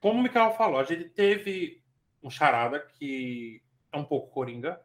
[0.00, 1.80] como o Mikael falou, a gente teve
[2.20, 4.80] um charada que é um pouco coringa.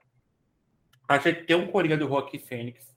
[1.08, 2.96] A gente tem um coringa do Rock Fênix.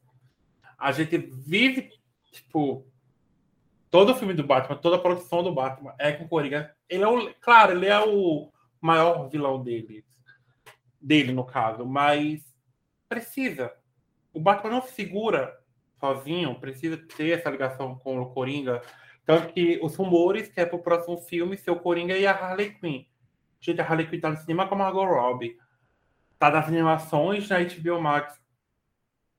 [0.77, 1.89] A gente vive,
[2.31, 2.87] tipo,
[3.91, 6.75] todo o filme do Batman, toda a produção do Batman é com coringa.
[6.89, 8.51] Ele é o, claro, ele é o
[8.81, 10.05] maior vilão dele,
[11.01, 12.43] dele no caso, mas
[13.09, 13.73] precisa.
[14.33, 15.59] O Batman não segura
[15.99, 18.81] sozinho, precisa ter essa ligação com o Coringa.
[19.27, 22.75] Tanto que os rumores que é pro próximo filme ser o Coringa e a Harley
[22.81, 23.05] Quinn.
[23.61, 25.59] Gente, a Harley Quinn tá no cinema com a Margot Robbie.
[26.39, 28.41] Tá nas animações na HBO Max.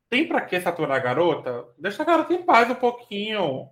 [0.07, 1.65] Tem pra que saturar a garota?
[1.79, 3.69] Deixa a garota em paz um pouquinho.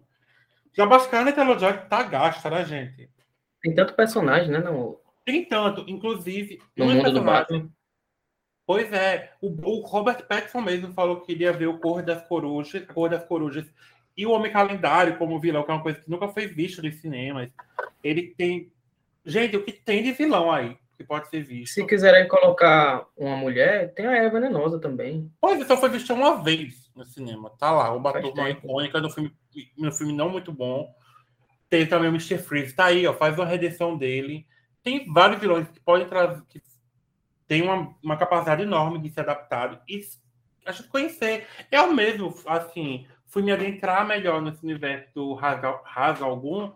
[0.73, 3.09] Já bacana a Joy tá gasta, né, gente?
[3.61, 4.59] Tem tanto personagem, né?
[4.59, 4.99] No...
[5.25, 6.61] Tem tanto, inclusive.
[6.77, 7.69] No mundo do Batman.
[8.65, 12.85] Pois é, o, o, Robert Pattinson mesmo falou que queria ver o Cor das Corujas,
[12.85, 13.65] Cor das Corujas
[14.15, 16.95] e o Homem Calendário como vilão, que é uma coisa que nunca foi visto nos
[16.97, 17.49] cinemas.
[18.03, 18.71] Ele tem.
[19.25, 21.73] Gente, o que tem de vilão aí que pode ser visto?
[21.73, 25.31] Se quiserem colocar uma mulher, tem a Eva Venenosa também.
[25.41, 27.49] Pois é, só foi visto uma vez no cinema.
[27.57, 29.33] Tá lá, o Batom icônica no filme,
[29.77, 30.93] no filme não muito bom.
[31.69, 32.37] Tem também o Mr.
[32.37, 34.45] Freeze, tá aí, ó, faz uma redenção dele.
[34.83, 36.61] Tem vários vilões que podem trazer, que
[37.47, 40.01] tem uma, uma capacidade enorme de se adaptar e
[40.65, 41.47] a gente conhecer.
[41.71, 46.71] Eu mesmo, assim, fui me adentrar melhor nesse universo do Raza Algum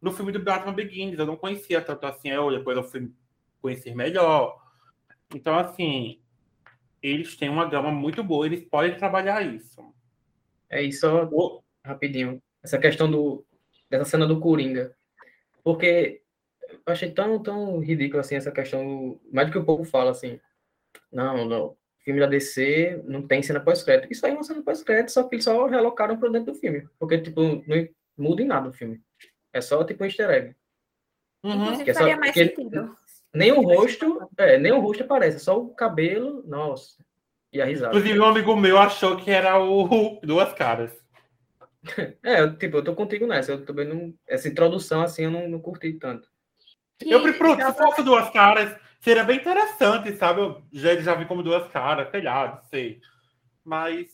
[0.00, 1.18] no filme do Batman Begins.
[1.18, 3.10] Eu não conhecia tanto assim, eu depois eu fui
[3.60, 4.58] conhecer melhor.
[5.34, 6.20] Então, assim,
[7.02, 9.82] eles têm uma gama muito boa, eles podem trabalhar isso.
[10.68, 11.62] É isso, oh.
[11.84, 12.42] rapidinho.
[12.62, 13.44] Essa questão do,
[13.88, 14.94] dessa cena do Coringa.
[15.62, 16.22] Porque
[16.70, 20.38] eu achei tão, tão ridículo assim essa questão, mais do que o povo fala assim.
[21.12, 21.76] Não, não.
[22.00, 24.10] Filme da DC não tem cena pós-crédito.
[24.10, 26.88] Isso aí é uma cena pós-crédito, só que eles só relocaram para dentro do filme.
[26.98, 29.00] Porque, tipo, não muda em nada o filme.
[29.52, 30.56] É só, tipo, um easter egg.
[31.44, 31.84] Uhum.
[31.84, 32.96] Que é só, faria mais sentido.
[33.34, 37.02] Nem o rosto, é, nem o rosto aparece, só o cabelo, nossa.
[37.52, 37.96] E a risada.
[37.96, 40.92] Inclusive, um amigo meu achou que era o Duas Caras.
[42.22, 43.52] É, eu, tipo, eu tô contigo nessa.
[43.52, 44.12] Eu também não.
[44.26, 46.28] Essa introdução, assim, eu não, não curti tanto.
[47.00, 50.40] Eu, pronto, se fosse duas caras, seria bem interessante, sabe?
[50.40, 53.00] Eu já, já vi como duas caras, sei lá, não sei.
[53.64, 54.08] Mas.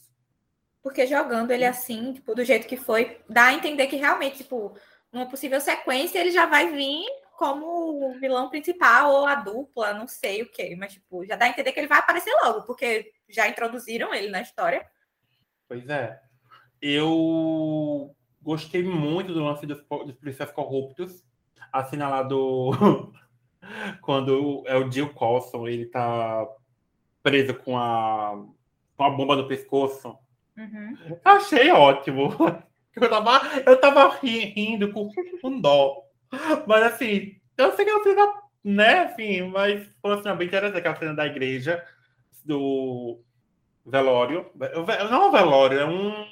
[0.82, 4.76] Porque jogando ele assim, tipo, do jeito que foi, dá a entender que realmente, tipo,
[5.10, 7.06] numa possível sequência, ele já vai vir
[7.44, 11.44] como o vilão principal ou a dupla, não sei o que, mas tipo, já dá
[11.44, 14.86] a entender que ele vai aparecer logo, porque já introduziram ele na história.
[15.68, 16.18] Pois é.
[16.80, 21.22] Eu gostei muito do lance dos, dos policiais corruptos,
[21.70, 22.70] assinalado
[24.00, 26.48] quando é o Jill Colson, ele tá
[27.22, 28.42] preso com a,
[28.96, 30.16] com a bomba no pescoço.
[30.56, 31.18] Uhum.
[31.22, 32.30] Achei ótimo.
[32.96, 35.10] Eu tava, eu tava rindo com,
[35.42, 36.04] com dó.
[36.66, 38.32] Mas assim, eu sei que é uma cena,
[38.64, 41.84] né, assim, mas foi assim, bem interessante aquela cena da igreja,
[42.44, 43.20] do
[43.86, 44.50] velório.
[45.10, 46.26] Não é um velório, é um.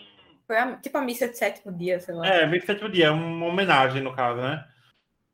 [0.46, 2.26] Foi a, tipo a missa de sétimo dia, sei lá.
[2.26, 4.64] É, missa de sétimo dia, é uma homenagem, no caso, né?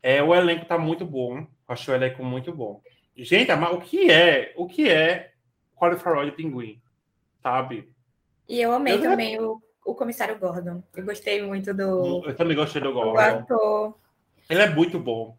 [0.03, 1.47] É, o elenco tá muito bom.
[1.67, 2.81] Achei o elenco muito bom.
[3.17, 4.53] Gente, mas o que é?
[4.57, 5.33] O que é
[5.77, 6.81] Qualifier de Pinguim?
[7.43, 7.93] Sabe?
[8.49, 9.43] E eu amei eu também já...
[9.43, 10.83] o, o comissário Gordon.
[10.97, 12.25] Eu gostei muito do.
[12.25, 13.13] Eu também gostei do Gordon.
[13.13, 13.99] O ator.
[14.49, 15.39] Ele é muito bom.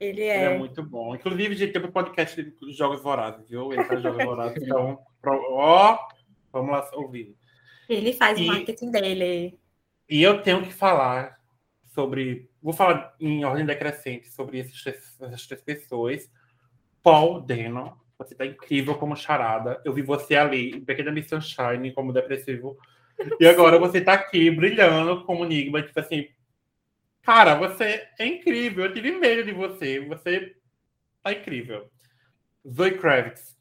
[0.00, 0.44] Ele é.
[0.46, 1.14] Ele é muito bom.
[1.14, 3.72] Inclusive, a gente tem um podcast de Jogos Vorazes, viu?
[3.72, 4.62] Ele faz Jogos Vorazes.
[4.62, 5.98] Então, ó,
[6.52, 7.36] vamos lá ouvir.
[7.88, 9.58] Ele faz e, o marketing dele.
[10.08, 11.38] E eu tenho que falar
[11.86, 12.48] sobre.
[12.62, 14.86] Vou falar em ordem decrescente sobre esses,
[15.20, 16.30] essas três pessoas.
[17.02, 19.80] Paul Dano, você tá incrível como charada.
[19.84, 22.76] Eu vi você ali, Pequena Miss Sunshine, como depressivo.
[23.40, 26.28] E agora você tá aqui brilhando como enigma, tipo assim,
[27.28, 28.86] Cara, você é incrível.
[28.86, 30.00] Eu tive medo de você.
[30.00, 30.56] Você
[31.22, 31.90] tá incrível.
[32.66, 33.54] Zoe Kravitz,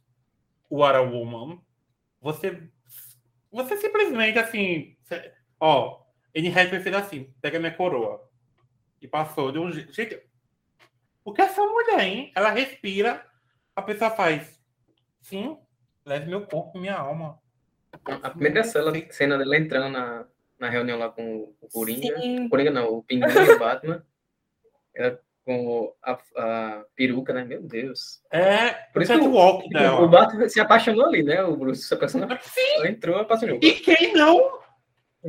[0.72, 1.62] What a Woman.
[2.22, 2.64] Você,
[3.52, 6.02] você simplesmente assim, você, ó,
[6.34, 8.26] Hathaway fez assim, pega minha coroa
[9.02, 10.18] e passou de um jeito.
[11.26, 12.32] O que essa mulher, hein?
[12.38, 13.30] Ela respira,
[13.76, 14.64] a pessoa faz,
[15.20, 15.58] sim,
[16.06, 17.38] leve meu corpo, minha alma.
[18.24, 20.26] A primeira cena, cena dela entrando na,
[20.60, 22.20] na reunião lá com o Coringa.
[22.20, 22.50] Sim.
[22.50, 24.04] Coringa não, o Pinguim e o Batman.
[24.96, 27.46] Ela com a, a, peruca, né?
[27.46, 28.22] Meu Deus.
[28.30, 30.02] É, por isso que o, walk dela.
[30.02, 31.42] o Batman se apaixonou ali, né?
[31.42, 32.28] O Bruce se apaixonou.
[32.42, 32.76] Sim.
[32.76, 33.58] Ela entrou, apaixonou.
[33.62, 34.60] E quem não?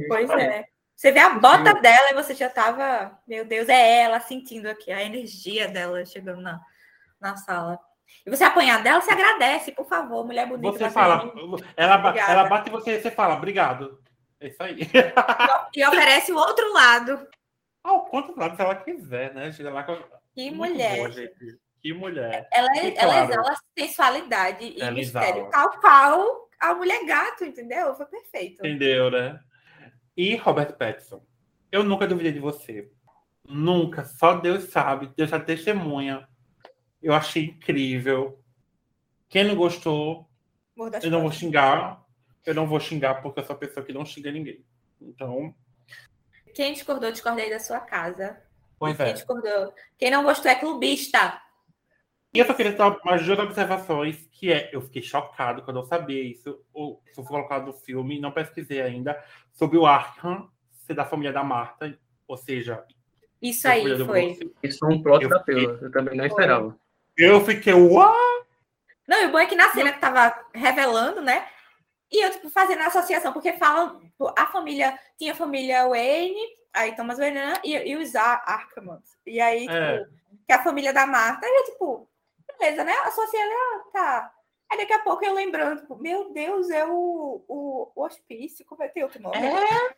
[0.08, 0.64] Pois é.
[0.96, 1.80] Você vê a bota Sim.
[1.80, 6.40] dela e você já tava, meu Deus, é ela sentindo aqui a energia dela chegando
[6.40, 6.60] na,
[7.20, 7.78] na sala.
[8.26, 10.76] E você apanhar dela, você agradece, por favor, mulher bonita.
[10.76, 11.32] Você fala,
[11.76, 14.02] ela, ela bate e você, você fala, obrigado.
[14.40, 14.78] É isso aí.
[15.74, 17.28] E oferece o outro lado.
[17.84, 19.52] Ah, o outro lado, se ela quiser, né?
[19.52, 19.96] Chega lá com.
[20.34, 20.96] Que Muito mulher.
[20.96, 21.10] Boa,
[21.80, 22.48] que mulher.
[22.52, 25.50] Ela, e, ela claro, exala sensualidade e ela mistério exala.
[25.50, 27.94] tal qual a mulher gato, entendeu?
[27.94, 28.60] Foi perfeito.
[28.60, 29.38] Entendeu, né?
[30.16, 31.24] E Robert Pattinson,
[31.70, 32.90] eu nunca duvidei de você.
[33.46, 34.04] Nunca.
[34.04, 35.12] Só Deus sabe.
[35.16, 36.28] Deus é testemunha.
[37.00, 38.42] Eu achei incrível.
[39.28, 40.28] Quem não gostou,
[41.02, 42.04] eu não vou xingar
[42.48, 44.64] eu não vou xingar porque eu sou a pessoa que não xinga ninguém.
[45.00, 45.54] Então.
[46.54, 48.40] Quem discordou, discordei da sua casa.
[48.78, 49.12] Pois Quem é.
[49.12, 49.74] discordou.
[49.98, 51.42] Quem não gostou é clubista.
[52.32, 55.84] E eu só queria dar umas duas observações, que é, eu fiquei chocado quando eu
[55.84, 60.50] sabia isso, ou se foi colocado no filme, não pesquisei ainda, sobre o Arkham
[60.86, 62.82] ser da família da Marta, ou seja...
[63.40, 64.38] Isso aí foi.
[64.62, 65.66] Isso é um plot eu da fiquei...
[65.66, 66.78] eu também não esperava.
[67.16, 68.14] Eu fiquei, uau!
[69.06, 71.46] Não, e o bom é que na cena que tava revelando, né,
[72.10, 74.00] e eu, tipo, fazendo a associação, porque fala,
[74.36, 76.40] a família, tinha a família Wayne,
[76.72, 79.02] aí Thomas Wayne né, e, e os Arkham.
[79.26, 80.06] E aí, tipo, é.
[80.46, 82.08] que é a família da Marta, e eu, tipo,
[82.58, 82.92] beleza, né?
[83.04, 84.32] Associando, ah, tá.
[84.70, 88.82] Aí daqui a pouco eu lembrando, tipo, meu Deus, é o, o, o hospício, como
[88.82, 89.36] é que tem outro nome?
[89.36, 89.94] É.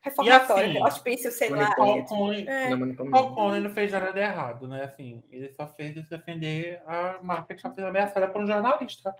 [0.00, 1.74] reformatório, assim, hospício, sei lá.
[1.74, 2.70] Falcone, É.
[2.70, 4.84] Não, mas não- Falcone não fez nada de errado, né?
[4.84, 9.14] Assim, ele só fez defender a marca que tinha sido ameaçada por um jornalista.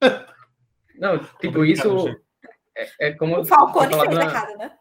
[0.98, 2.08] Não, tipo, isso
[2.76, 3.40] é, é como.
[3.40, 4.78] O Falcone fez na- errado, né?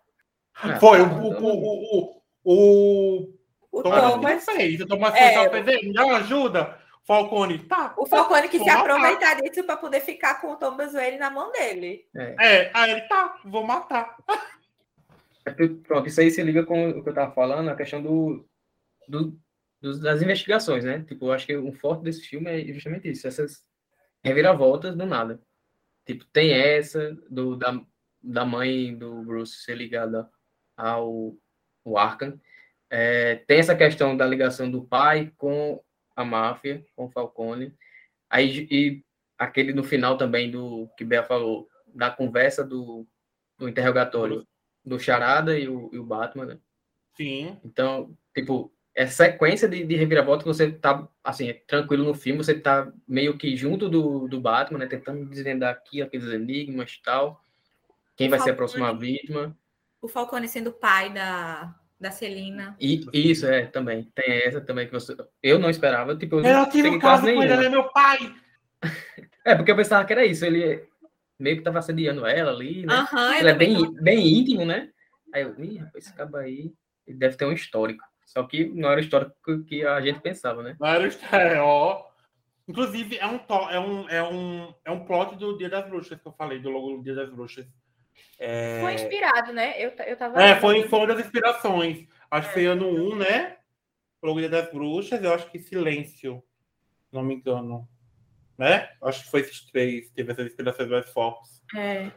[0.56, 3.34] Ah, Foi, o, tá, o, então- o, o, o
[3.72, 4.82] O Thomas fez.
[4.82, 5.50] O Thomas É.
[5.64, 6.80] fez me dá uma ajuda.
[7.06, 7.94] Falcone, tá.
[7.98, 8.82] o Falcone que se matar.
[8.82, 12.06] aproveitar disso para poder ficar com o Thomas Wayne na mão dele.
[12.38, 14.18] É, aí ele tá, vou matar.
[15.46, 15.52] É
[15.88, 18.46] Pronto, isso aí se liga com o que eu tava falando, a questão do,
[19.08, 19.40] do-
[20.02, 21.06] das investigações, né?
[21.08, 23.64] Tipo, eu acho que o forte desse filme é justamente isso, essas
[24.22, 25.40] reviravoltas do nada.
[26.08, 27.80] Tipo, tem essa do, da,
[28.24, 30.30] da mãe do Bruce ser ligada
[30.78, 31.36] ao,
[31.86, 32.40] ao Arkham.
[32.90, 35.84] É, tem essa questão da ligação do pai com
[36.16, 37.76] a máfia, com o Falcone.
[38.30, 39.04] Aí, e
[39.38, 43.06] aquele no final também do que Bea falou, da conversa do,
[43.58, 44.48] do interrogatório
[44.86, 46.60] do Charada e o, e o Batman, né?
[47.18, 47.60] Sim.
[47.66, 52.60] Então, tipo, é sequência de, de reviravolta que você tá, assim, tranquilo no filme, você
[52.60, 54.88] tá meio que junto do, do Batman, né?
[54.88, 57.40] Tentando desvendar aqui aqueles enigmas e tal.
[58.16, 59.56] Quem vai ser a próxima vítima.
[60.02, 62.76] O Falcone sendo pai da, da Celina.
[62.80, 64.12] E isso, é, também.
[64.16, 65.16] Tem essa também que você...
[65.44, 67.92] Eu não esperava, tipo, eu Eu não tive um caso com ele, ele é meu
[67.92, 68.18] pai.
[69.46, 70.86] É, porque eu pensava que era isso, ele
[71.40, 73.08] meio que tava assediando ela ali, né?
[73.40, 74.90] Ele é bem, bem íntimo, né?
[75.34, 76.74] Aí eu, ih, rapaz, esse cabo aí,
[77.08, 78.04] ele deve ter um histórico.
[78.28, 80.76] Só que não era o histórico que- que a gente pensava, né?
[80.80, 81.08] Não era o
[81.58, 82.06] é, ó.
[82.68, 86.20] Inclusive, é um, to- é, um, é, um, é um plot do Dia das Bruxas
[86.20, 87.66] que eu falei, do logo do Dia das Bruxas.
[88.38, 89.74] É, Foi inspirado, né?
[89.82, 90.42] Eu, eu tava.
[90.44, 92.06] é foi, foi uma das inspirações.
[92.30, 93.58] Acho que foi ano 1, né?
[94.22, 96.44] O logo Dia das Bruxas, eu acho que Silêncio,
[97.10, 97.88] se não me engano.
[98.58, 98.90] Né?
[99.04, 101.64] Acho que foi esses três, teve essas inspirações mais fortes.
[101.76, 102.12] É.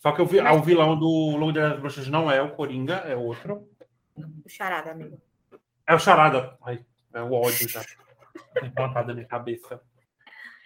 [0.00, 2.54] Só que o, vi- Mas- o vilão do Logo Dia das Bruxas não é o
[2.56, 3.68] Coringa, é outro.
[4.44, 5.20] O charada, amigo.
[5.88, 6.56] É o Charada.
[6.62, 7.82] Ai, é o ódio já.
[8.62, 9.80] Implantado na minha cabeça.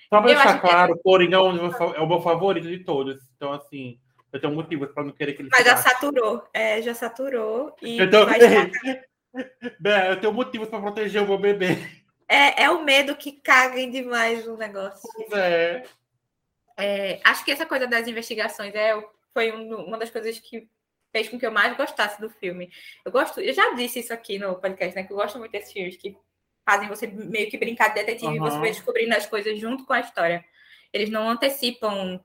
[0.09, 2.21] Só pra Eu deixar que- claro, o Coringa é o, meu, fa- é o meu
[2.21, 3.23] favorito de todos.
[3.37, 3.99] Então, assim,
[4.33, 6.47] eu tenho motivos pra não querer que ele Mas já saturou.
[6.53, 7.75] É, já saturou.
[7.81, 8.27] E estar-
[9.81, 11.79] Bé, eu tenho motivos pra proteger o meu bebê.
[12.29, 15.09] é, é o medo que caguem demais no negócio.
[15.33, 15.83] É.
[16.77, 18.93] É, acho que essa coisa das investigações é,
[19.33, 20.69] foi um- uma das coisas que
[21.13, 22.73] fez com que eu mais gostasse do filme.
[23.05, 25.05] Eu gosto, eu já disse isso aqui no podcast, né?
[25.05, 26.17] Que eu gosto muito desses filmes que
[26.69, 29.93] fazem você meio que brincar de detetive e você vai descobrindo as coisas junto com
[29.93, 30.45] a história.
[30.93, 32.21] Eles não antecipam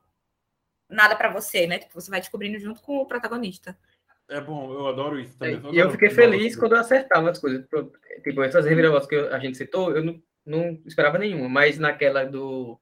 [0.88, 1.78] nada pra você, né?
[1.78, 3.78] Tipo, você vai descobrindo junto com o protagonista.
[4.30, 5.54] É bom, eu adoro isso também.
[5.74, 7.66] E eu fiquei feliz quando eu acertava as coisas.
[8.22, 11.48] Tipo, essas reviravoltas que eu- a gente citou, eu não, não esperava nenhuma.
[11.48, 12.78] Mas naquela do.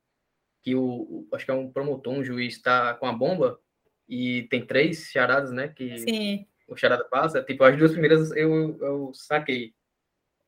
[0.62, 0.82] Que o.
[0.84, 3.60] o- Acho que é um promotor, um juiz, está com a bomba.
[4.08, 5.68] E tem três charadas, né?
[5.68, 6.46] Que Sim.
[6.68, 7.42] o charada passa.
[7.42, 9.74] Tipo, as duas primeiras eu, eu saquei.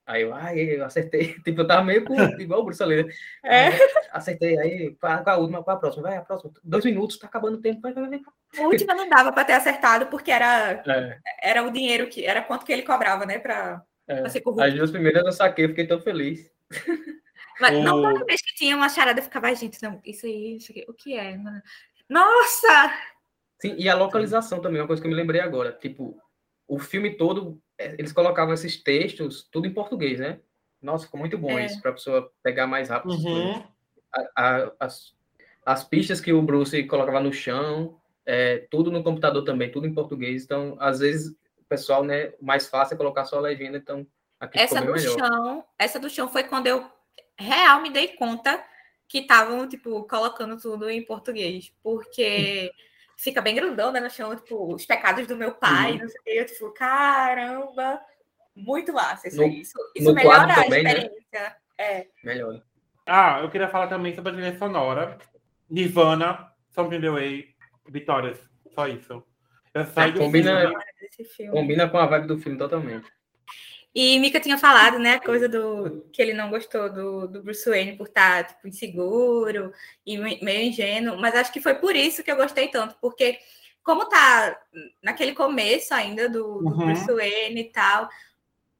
[0.07, 1.35] Aí eu, ai, eu acertei.
[1.45, 3.03] Tipo, eu tava meio com, igual o Bruce ali.
[3.05, 3.13] né?
[3.45, 3.69] É.
[4.11, 4.59] Acertei.
[4.59, 5.59] Aí, qual a última?
[5.59, 6.03] A próxima?
[6.09, 6.51] Vai, a próxima.
[6.65, 7.81] Dois minutos, tá acabando o tempo.
[7.83, 8.21] Vai, vai, vai.
[8.59, 12.25] A última não dava pra ter acertado, porque era, É, era o dinheiro que.
[12.25, 13.39] Era quanto que ele cobrava, né?
[13.39, 14.21] Pra, é.
[14.23, 14.65] pra ser corrupto.
[14.65, 16.51] As duas primeiras eu saquei, eu fiquei tão feliz.
[17.61, 20.25] Mas não O- toda vez que tinha uma charada eu ficava, "Ai, gente, não, isso
[20.27, 21.37] aí, isso aqui, o que é?
[22.09, 22.93] Nossa!
[23.61, 25.73] Sim, e a localização também, é uma coisa que eu me lembrei agora.
[25.73, 26.17] Tipo,
[26.67, 30.41] o filme todo, é, eles colocavam esses textos tudo em português, né?
[30.81, 31.67] Nossa, ficou muito bom É.
[31.67, 33.15] isso, para a pessoa pegar mais rápido.
[33.15, 33.65] Uhum.
[34.15, 35.13] A- a- as,
[35.67, 39.95] as pistas que o Bruce colocava no chão, é, tudo no computador também, tudo em
[39.95, 40.45] português.
[40.45, 44.07] Então, às vezes, o pessoal, né, mais fácil é colocar só a legenda, então
[44.39, 45.19] aqui Essa do melhor.
[45.19, 46.87] chão, essa do chão foi quando eu
[47.37, 48.63] real me dei conta
[49.09, 51.73] que estavam, tipo, colocando tudo em português.
[51.83, 52.71] Porque
[53.19, 55.99] fica bem grandão, né, no chão, tipo, os pecados do meu pai, Uhum.
[55.99, 56.31] não sei o que.
[56.31, 58.01] Eu, tipo, caramba,
[58.57, 59.61] muito massa isso No- aí.
[59.61, 60.91] Isso, isso melhora quadro a também, né?
[60.93, 61.57] experiência.
[61.77, 62.07] É.
[62.25, 62.63] Melhor.
[63.07, 65.19] Ah, eu queria falar também sobre a trilha sonora.
[65.71, 67.55] Nirvana, Something in the Way,
[67.89, 68.39] Vitórias.
[68.75, 69.23] Só isso.
[69.75, 70.73] Eu saí do combina-
[71.37, 71.53] filme.
[71.53, 73.07] Combina com a vibe do filme totalmente.
[74.01, 77.69] E Mika tinha falado, né, a coisa do que ele não gostou do, do Bruce
[77.69, 79.73] Wayne por estar tipo, inseguro
[80.07, 83.41] e me- meio ingênuo, mas acho que foi por isso que eu gostei tanto, porque
[83.83, 84.57] como tá
[85.03, 86.87] naquele começo ainda do, do Uhum.
[86.87, 88.09] Bruce Wayne e tal,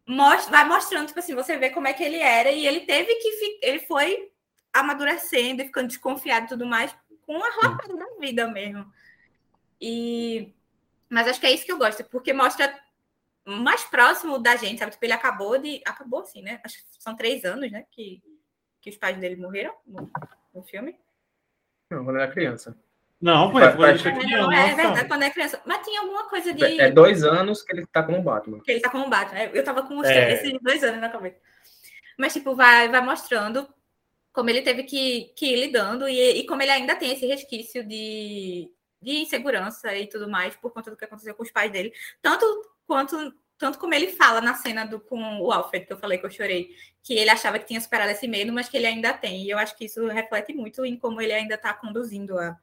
[0.07, 3.13] mostra, vai mostrando, tipo assim, você vê como é que ele era, e ele teve
[3.17, 4.31] que ele foi
[4.73, 6.95] amadurecendo e ficando desconfiado e tudo mais
[7.27, 8.87] com a roda da vida mesmo.
[9.81, 10.53] E
[11.11, 12.73] mas acho que é isso que eu gosto, porque mostra
[13.49, 14.93] mais próximo da gente, sabe?
[14.93, 15.81] Tipo, ele acabou de.
[15.87, 16.61] Acabou assim, né?
[16.65, 17.85] Acho que são três anos, né?
[17.91, 18.23] Que,
[18.81, 20.11] que os pais dele morreram no,
[20.55, 20.97] no filme.
[21.91, 22.77] Não, quando era criança.
[23.21, 25.05] Não, foi quando foi É, não, é verdade, criança.
[25.07, 25.63] quando é criança.
[25.67, 26.81] Mas tinha alguma coisa de.
[26.81, 28.61] É dois anos que ele tá como Batman.
[28.61, 29.41] que ele tá com o Batman.
[29.45, 30.35] Eu tava com os É.
[30.35, 31.37] esses dois anos na cabeça.
[32.17, 33.69] Mas, tipo, vai, vai mostrando
[34.33, 37.85] como ele teve que, que ir lidando e, e como ele ainda tem esse resquício
[37.85, 38.71] de,
[39.03, 41.93] de insegurança e tudo mais por conta do que aconteceu com os pais dele.
[42.23, 42.45] Tanto
[42.89, 46.25] quanto tanto como ele fala na cena do, com o Alfred, que eu falei que
[46.25, 46.71] eu chorei,
[47.03, 49.43] que ele achava que tinha superado esse medo, mas que ele ainda tem.
[49.43, 52.57] E eu acho que isso reflete muito em como ele ainda está conduzindo a,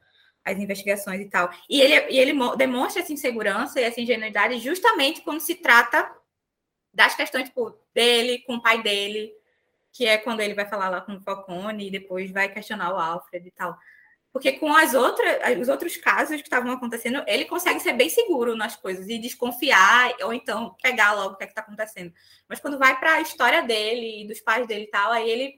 [0.46, 1.52] as investigações e tal.
[1.70, 6.10] E ele, e ele mo- demonstra essa insegurança e essa ingenuidade justamente quando se trata
[6.94, 9.34] das questões tipo, dele com o pai dele,
[9.92, 12.98] que é quando ele vai falar lá com o Falcone e depois vai questionar o
[12.98, 13.78] Alfred e tal.
[14.36, 18.54] Porque com as outras, os outros casos que estavam acontecendo, ele consegue ser bem seguro
[18.54, 22.14] nas coisas e desconfiar, ou então pegar logo o que é está acontecendo.
[22.46, 25.56] Mas quando vai para a história dele e dos pais dele e tal, aí ele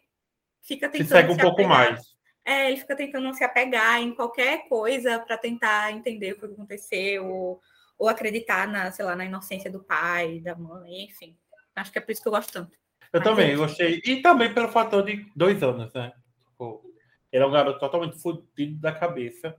[0.61, 1.69] fica Se tentando segue um pouco apegar.
[1.91, 2.05] mais.
[2.45, 6.45] É, ele fica tentando não se apegar em qualquer coisa para tentar entender o que
[6.45, 7.59] aconteceu, ou,
[7.97, 11.35] ou acreditar na, sei lá, na inocência do pai, da mãe, enfim.
[11.75, 12.77] Acho que é por isso que eu gosto tanto.
[13.11, 14.01] Eu Mas também é- gostei.
[14.05, 16.13] E também pelo fator de dois anos, né?
[17.31, 19.55] Ele é um garoto totalmente fodido da cabeça.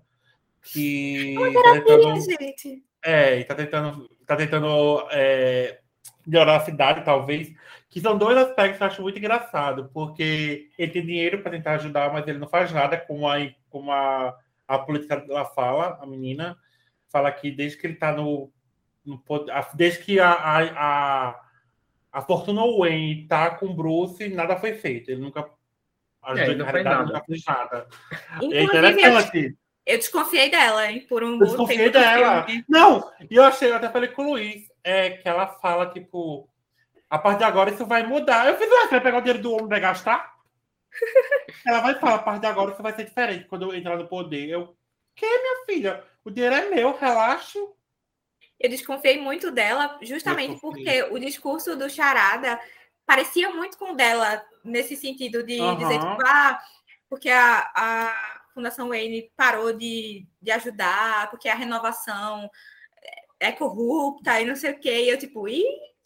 [0.63, 2.85] Que tá tentando, gente.
[3.05, 5.81] é, e tá tentando, tá tentando é,
[6.27, 7.53] melhorar a cidade, talvez.
[7.89, 11.75] Que são dois aspectos que eu acho muito engraçado, porque ele tem dinheiro para tentar
[11.75, 13.37] ajudar, mas ele não faz nada, como a,
[13.71, 16.59] como a, a política ela fala, a menina,
[17.09, 18.53] fala que desde que ele tá no.
[19.05, 19.23] no
[19.75, 21.41] desde que a, a, a,
[22.13, 25.11] a Fortuna Wayne tá com o Bruce, nada foi feito.
[25.11, 25.49] Ele nunca
[26.23, 27.25] ajudou ele em não fez caridade, nada.
[27.27, 27.89] fez nada.
[28.11, 29.59] É Inclusive, eu, interessante.
[29.87, 32.45] eu desconfiei dela, hein, por um Eu desconfiei dela.
[32.45, 32.65] filme.
[32.69, 36.49] Não, e eu achei, eu até falei com o Luiz, é, que ela fala, tipo,
[37.09, 38.47] a partir de agora isso vai mudar.
[38.47, 40.35] Eu fiz, ué, você vai pegar o dinheiro do homem e vai gastar?
[41.67, 44.09] ela vai falar, a partir de agora isso vai ser diferente quando eu entrar no
[44.09, 44.49] poder.
[44.49, 44.77] Eu,
[45.15, 46.05] que, minha filha?
[46.25, 47.59] O dinheiro é meu, relaxa.
[48.61, 52.59] Eu desconfiei muito dela, justamente porque o discurso do Charada
[53.09, 55.77] parecia muito com o dela, nesse sentido de Aham.
[55.77, 56.61] dizer, tipo, ah,
[57.09, 62.51] porque a, a Fundação Wayne parou de, de ajudar, porque a renovação
[63.41, 65.05] é corrupta e não sei o quê.
[65.05, 65.65] E eu, tipo, ih,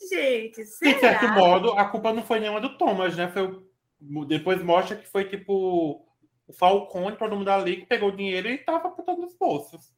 [0.08, 1.28] gente, De certo será?
[1.28, 3.28] modo, a culpa não foi nenhuma do Thomas, né?
[3.28, 6.06] Foi o- depois mostra que foi, tipo,
[6.46, 9.92] o Falcone, todo mundo ali, que pegou o dinheiro e tava botando nos bolsos.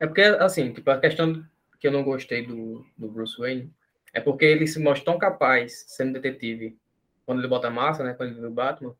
[0.00, 1.44] É porque, assim, tipo, a questão
[1.78, 3.72] que eu não gostei do, do Bruce Wayne
[4.12, 6.76] é porque ele se mostra tão capaz sendo detetive
[7.24, 8.14] quando ele bota a massa, né?
[8.14, 8.94] Quando ele vê o Batman.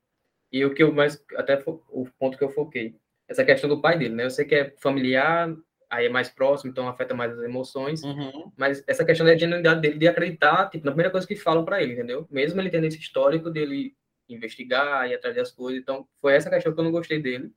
[0.53, 1.23] E o que eu mais.
[1.37, 2.97] Até o ponto que eu foquei.
[3.29, 4.25] Essa questão do pai dele, né?
[4.25, 5.55] Eu sei que é familiar,
[5.89, 8.03] aí é mais próximo, então afeta mais as emoções.
[8.03, 8.53] Uhum.
[8.57, 11.83] Mas essa questão da genuinidade dele de acreditar, tipo, na primeira coisa que falam para
[11.83, 12.27] ele, entendeu?
[12.31, 13.95] Mesmo ele tendo esse histórico dele
[14.29, 15.81] investigar e atrás das coisas.
[15.81, 17.53] Então, foi essa questão que eu não gostei dele.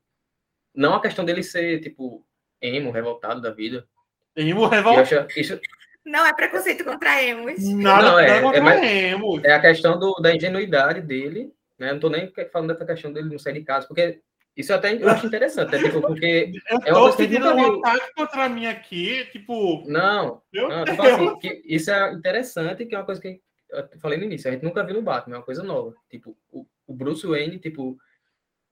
[0.74, 2.26] Não a questão dele ser, tipo,
[2.60, 3.88] emo, revoltado da vida.
[4.36, 4.97] E o E eu revol...
[4.97, 5.60] acho, isso
[6.06, 7.64] Não é preconceito contra emos.
[7.76, 9.43] Nada, Não, é- nada é mais- Emos.
[9.43, 11.93] é a questão do, da ingenuidade dele, né?
[11.93, 14.20] Não tô nem falando dessa questão dele não sair de casa, porque
[14.56, 15.80] isso até eu acho interessante, né?
[15.80, 19.84] Tipo, porque Eu É uma tô coisa que nunca um ataque contra mim aqui, tipo,
[19.89, 24.18] não, não, tipo assim, que isso é interessante, que é uma coisa que eu falei
[24.20, 25.95] no início, a gente nunca viu no Batman, é uma coisa nova.
[26.10, 27.97] Tipo, o, o Bruce Wayne, tipo,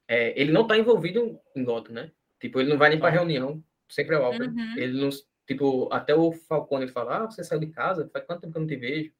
[0.07, 2.11] é, ele não tá envolvido em Gotham, né?
[2.39, 3.17] Tipo, ele não vai nem pra Não.
[3.17, 4.53] reunião, sempre é o Alfred.
[4.53, 4.77] Uhum.
[4.77, 5.09] Ele não,
[5.47, 8.57] tipo, até o Falcone ele fala, ah, você saiu de casa, faz quanto tempo que
[8.57, 9.11] eu não te vejo?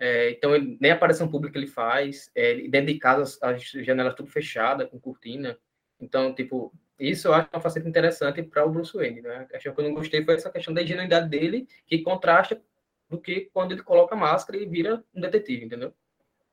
[0.00, 4.14] É, então, ele, nem aparição pública ele faz, é, dentro de casa as, as janelas
[4.14, 5.58] tudo fechadas, com cortina.
[6.00, 9.38] Então, tipo, isso eu acho uma faceta interessante para o Bruce Wayne, né?
[9.38, 12.60] A questão que eu não gostei foi essa questão da ingenuidade dele, que contrasta
[13.08, 15.92] do que quando ele coloca a máscara e vira um detetive, entendeu?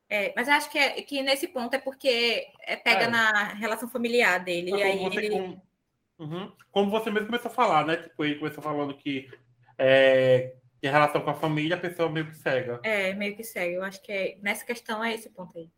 [0.08, 3.08] É, mas acho que, é- que nesse ponto é porque é, pega É.
[3.08, 4.70] na relação familiar dele.
[4.70, 5.58] Mas E aí você, ele...
[6.16, 6.52] como, Uhum.
[6.70, 7.96] Como você mesmo começou a falar, né?
[7.96, 9.28] Tipo, ele começou falando que
[9.78, 12.80] é, em relação com a família, a pessoa meio que cega.
[12.82, 13.74] É, meio que segue.
[13.74, 15.70] Eu acho que é, nessa questão é esse ponto aí.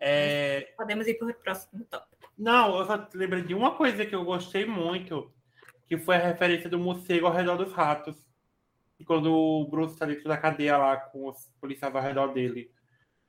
[0.00, 2.32] É, Podemos ir para o próximo tópico.
[2.36, 5.32] Não, eu só lembrei de uma coisa que eu gostei muito,
[5.86, 8.16] que foi a referência do morcego ao redor dos ratos.
[8.98, 12.70] E quando o Bruce está dentro da cadeia lá com os policiais ao redor dele.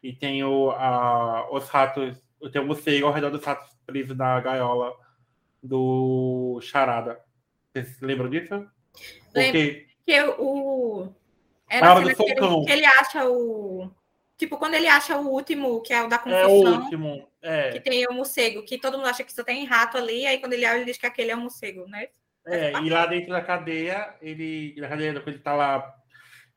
[0.01, 2.17] E tem o, a, os ratos,
[2.51, 4.95] tem o morcego ao redor dos ratos presos na gaiola
[5.61, 7.19] do Charada.
[7.73, 8.67] Vocês lembram disso?
[9.33, 11.13] Porque Que o.
[11.71, 12.65] Hora cena do que ele, socão.
[12.65, 13.91] que ele acha o.
[14.37, 17.29] Tipo, quando ele acha o último, que é o da é o confusão, último.
[17.41, 20.39] que É, tem o morcego, que todo mundo acha que só tem rato ali, aí
[20.39, 22.07] quando ele olha, ele diz que aquele é um morcego, né?
[22.45, 24.75] é, e lá dentro da cadeia, ele.
[24.77, 25.95] Na cadeia, ele tá lá.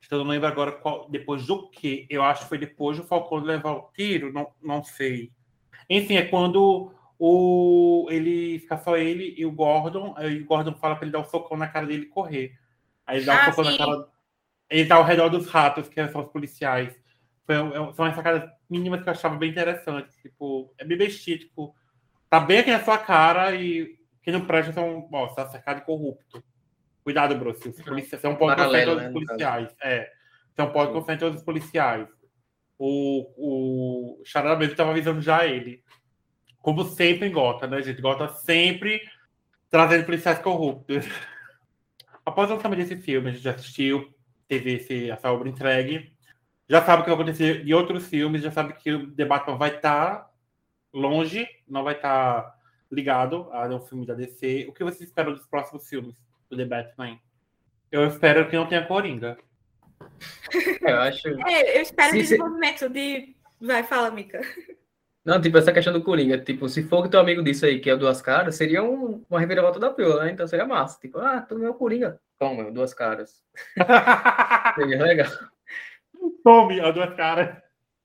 [0.09, 2.05] Eu não lembro agora qual, depois do que.
[2.09, 5.31] Eu acho que foi depois do Falcone levar o tiro, não, não sei.
[5.89, 6.91] Enfim, é quando
[7.25, 11.19] o, ele fica só ele e o Gordon, aí o Gordon fala pra ele dar
[11.19, 12.53] um socão na cara dele e correr.
[13.07, 13.77] Aí ele dá um Ah, socão na sim.
[13.77, 14.07] cara.
[14.69, 16.93] Ele tá ao redor dos ratos, que são os policiais.
[17.45, 20.17] Foi, um- são as sacadas mínimas que eu achava bem interessantes.
[20.17, 21.73] Tipo, é bem bestia, tipo,
[22.29, 25.85] tá bem aqui na sua cara e quem não presta são, ó, tá cercado de
[25.85, 26.43] corrupto.
[27.05, 27.69] Cuidado, Bruce.
[27.69, 29.75] Os policiais, não pode Paralelo, todos né, policiais.
[29.81, 30.11] É.
[30.57, 32.07] Não pode confiar em todos os policiais.
[32.77, 35.81] O, o Charada mesmo estava avisando já ele.
[36.63, 38.01] Como sempre em Gota, né, gente?
[38.01, 39.01] Gota sempre
[39.69, 41.05] trazendo policiais corruptos.
[42.25, 44.09] Após o lançamento desse filme, a gente já assistiu,
[44.47, 46.15] teve esse, essa obra entregue.
[46.69, 49.57] Já sabe o que vai acontecer em outros filmes, já sabe que o The Batman
[49.57, 50.31] vai estar
[50.93, 52.57] longe, não vai estar
[52.89, 54.65] ligado a um filme da DC.
[54.69, 56.15] O que vocês esperam dos próximos filmes
[56.49, 57.19] do The Batman?
[57.91, 59.37] Eu espero que não tenha Coringa.
[60.79, 61.27] Eu acho.
[61.27, 63.35] É, eu espero Sim, desenvolvimento de.
[63.59, 64.39] Vai, fala, Mica.
[65.25, 67.89] Não, tipo, essa questão do Coringa, tipo, se for que teu amigo disse aí que
[67.89, 70.31] é o Duas Caras, seria um- uma reviravolta da pílula, né?
[70.31, 70.99] Então seria massa.
[70.99, 72.19] Tipo, ah, tu é o Coringa.
[72.37, 73.41] Toma, Duas Caras.
[74.75, 75.31] Seria legal.
[76.43, 77.55] Tome a duas caras.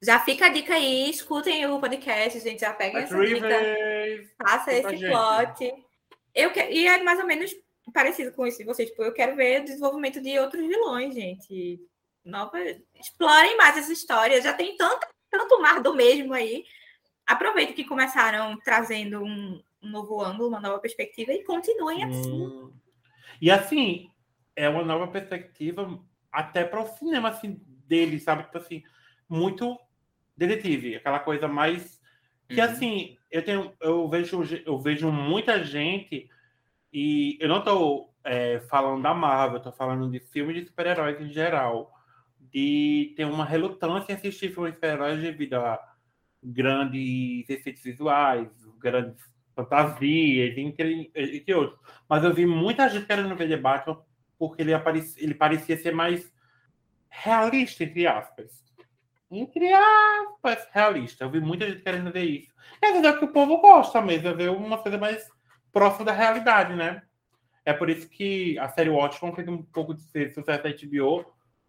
[0.02, 2.60] Já fica a dica aí, escutem o podcast, gente.
[2.60, 3.48] Já peguem essa dica.
[4.40, 5.74] Faça esse plot.
[6.34, 6.60] Eu que...
[6.60, 7.50] E é mais ou menos
[7.92, 8.90] parecido com isso de vocês.
[8.90, 11.80] Tipo, eu quero ver o desenvolvimento de outros vilões, gente.
[12.24, 12.58] Nova...
[12.94, 14.40] Explorem mais essa história.
[14.40, 16.64] Já tem tanto, tanto mar do mesmo aí.
[17.28, 22.42] Aproveita que começaram trazendo um, um novo ângulo, uma nova perspectiva e continuem assim.
[22.42, 22.72] Hum.
[23.40, 24.10] E assim,
[24.56, 26.02] é uma nova perspectiva
[26.32, 28.44] até para o cinema assim, dele, sabe?
[28.44, 28.82] Tipo assim,
[29.28, 29.78] muito
[30.34, 32.00] detetive, aquela coisa mais
[32.48, 32.66] que Uhum.
[32.66, 36.30] assim, eu tenho eu vejo eu vejo muita gente
[36.90, 41.20] e eu não tô é, falando da Marvel, eu tô falando de filmes de super-heróis
[41.20, 41.92] em geral,
[42.40, 45.78] de ter uma relutância em assistir filmes de super-heróis devido a
[46.42, 49.22] grandes efeitos visuais, grandes
[49.54, 51.80] fantasias, entre, entre outros.
[52.08, 54.00] Mas eu vi muita gente querendo ver The Batman
[54.38, 56.32] porque ele, aparecia, ele parecia ser mais
[57.08, 58.64] realista, entre aspas.
[59.30, 61.24] Entre aspas, realista.
[61.24, 62.54] Eu vi muita gente querendo ver isso.
[62.80, 65.28] E às vezes é o que o povo gosta mesmo, é ver uma coisa mais
[65.72, 67.02] próxima da realidade, né?
[67.64, 71.24] É por isso que a série Watchmen fez um pouco de sucesso da HBO,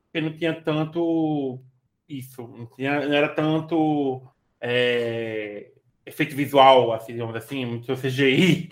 [0.06, 1.62] porque não tinha tanto
[2.08, 4.22] isso, não, tinha, não era tanto
[4.62, 5.72] é,
[6.06, 8.70] efeito visual, assim, digamos assim, muito CGI.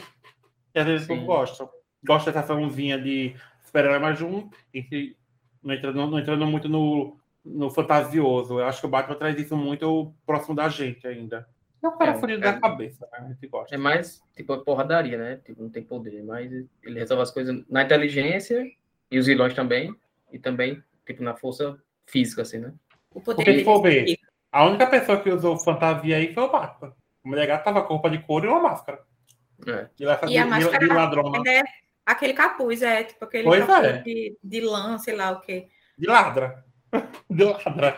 [0.73, 1.15] E às vezes o Sim.
[1.15, 1.69] povo gosta.
[2.03, 5.15] Gosta dessa açãozinha de super-herói mais junto, e
[5.63, 8.59] não entrando, não entrando muito no, no fantasioso.
[8.59, 11.47] Eu acho que o Batman traz isso muito próximo da gente ainda.
[11.83, 12.51] É um cara É, furido é.
[12.51, 13.19] da cabeça, né?
[13.19, 13.75] A gente gosta.
[13.75, 15.39] É mais, tipo, porradaria, né?
[15.45, 16.51] Tipo, não tem poder, mas
[16.83, 18.65] ele resolve as coisas na inteligência
[19.11, 19.95] e os vilões também,
[20.31, 22.73] e também, tipo, na força física, assim, né?
[23.13, 24.17] O poder Porque se for ver,
[24.51, 26.93] a única pessoa que usou fantasia aí foi o Batman.
[27.23, 28.99] O mulher tava com roupa de couro e uma máscara.
[29.67, 29.87] É.
[29.99, 31.43] E, ela, E a de- máscara de ladrona.
[31.49, 31.63] é
[32.05, 34.01] aquele capuz, é tipo aquele Pois capuz é.
[34.01, 35.67] de, de lã, sei lá o quê.
[35.97, 36.63] De ladra.
[37.29, 37.97] De ladra.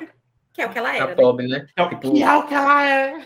[0.53, 1.05] Que é o que ela A era.
[1.07, 1.15] né?
[1.15, 1.67] pobre, né?
[1.75, 3.25] É o Tipo- que é o que ela é.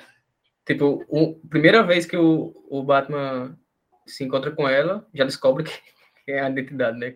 [0.66, 3.58] Tipo, o, primeira vez que o, o Batman
[4.06, 5.72] se encontra com ela, já descobre que,
[6.26, 7.12] que é a identidade, né?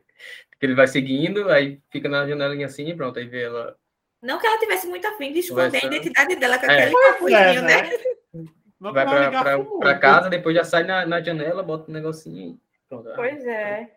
[0.60, 3.76] Que ele vai seguindo, aí fica na janelinha assim e pronto, aí vê ela.
[4.22, 5.93] Não que ela tivesse muito afim de esconder a Conversando.
[5.93, 6.84] identidade dela com É.
[6.84, 7.82] aquele É, capuzinho, né?
[7.82, 8.47] né?
[8.80, 12.68] Vai pra, pra, pra casa, depois já sai na, na janela, bota um negocinho e.
[13.15, 13.91] Pois é.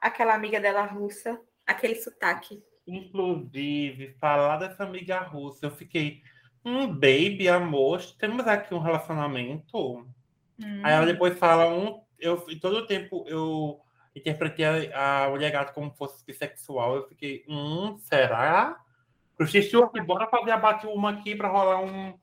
[0.00, 2.62] Aquela amiga dela russa, aquele sotaque.
[2.86, 6.22] Inclusive, falar dessa amiga russa, eu fiquei.
[6.64, 9.98] Hum, baby, amor, temos aqui um relacionamento.
[10.58, 10.80] Hum.
[10.82, 12.00] Aí ela depois fala um.
[12.18, 13.80] Eu, em todo o tempo eu
[14.14, 16.96] interpretei a, a mulher gata como fosse bissexual.
[16.96, 18.76] Eu fiquei, hum, será?
[19.36, 22.14] Christian Stewart, bora fazer a Batwoman aqui pra rolar um.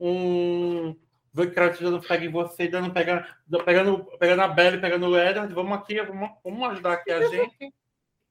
[0.00, 0.96] Um.
[1.32, 3.24] Ver que ela dando pega em você, dando, pegando,
[3.64, 5.52] pegando, pegando a Belle, pegando o Edward.
[5.52, 7.74] Vamos aqui, vamos, vamos ajudar aqui a gente.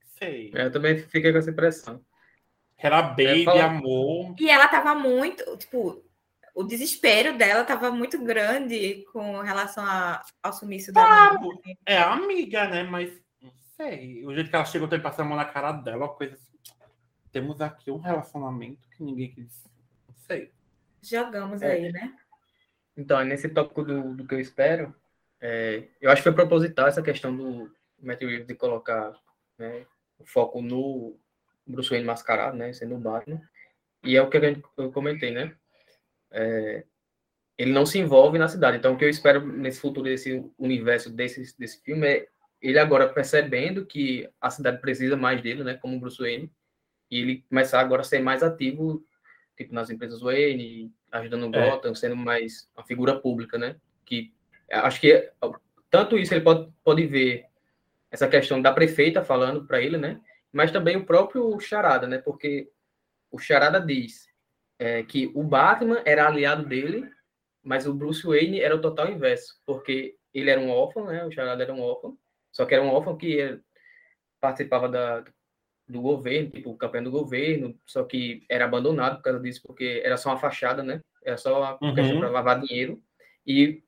[0.06, 0.52] Sei.
[0.56, 2.02] É, Eu também fiquei com essa impressão.
[2.78, 4.36] Era baby, fala- amor.
[4.40, 6.02] E ela tava muito, tipo,
[6.56, 11.38] o desespero dela tava muito grande com relação a- ao sumiço da Ah.
[11.86, 12.84] É amiga, né?
[12.84, 13.12] Mas
[13.42, 14.26] não sei.
[14.26, 16.53] O jeito que ela chegou, tem passando a mão na cara dela, uma coisa assim.
[17.34, 19.66] Temos aqui um relacionamento que ninguém quis.
[20.08, 20.52] Não sei.
[21.02, 21.72] Jogamos É.
[21.74, 22.16] aí, né?
[22.96, 24.96] Então, aí nesse tópico do, do que eu espero,
[25.42, 29.12] é, eu acho que foi proposital essa questão do Matthew Reeves de colocar
[29.58, 29.86] né,
[30.20, 31.18] o foco no
[31.66, 33.42] Bruce Wayne mascarado, né, sendo o Batman.
[34.04, 34.38] E é o que
[34.78, 35.56] eu comentei, né?
[36.30, 36.84] É,
[37.58, 38.78] ele não se envolve na cidade.
[38.78, 42.28] Então, o que eu espero nesse futuro desse universo desse, desse filme é
[42.62, 46.52] ele agora percebendo que a cidade precisa mais dele, né, como Bruce Wayne,
[47.14, 49.06] e ele começar agora a ser mais ativo,
[49.56, 51.70] tipo nas empresas Wayne, ajudando o É.
[51.70, 54.34] Gotham, sendo mais uma figura pública, né, que
[54.72, 55.32] acho que
[55.90, 57.46] tanto isso ele pode, pode ver
[58.10, 60.20] essa questão da prefeita falando para ele, né?
[60.52, 62.18] Mas também o próprio Charada, né?
[62.20, 62.70] Porque
[63.32, 64.28] o Charada diz
[64.80, 67.10] é, que o Batman era aliado dele,
[67.64, 71.26] mas o Bruce Wayne era o total inverso, porque ele era um órfão, né?
[71.26, 72.18] O Charada era um órfão,
[72.52, 73.60] só que era um órfão que
[74.40, 75.24] participava da,
[75.88, 80.02] do governo, tipo, o campeão do governo, só que era abandonado por causa disso, porque
[80.04, 81.02] era só uma fachada, né?
[81.24, 81.94] Era só uma uhum.
[81.94, 83.02] questão para lavar dinheiro.
[83.46, 83.84] E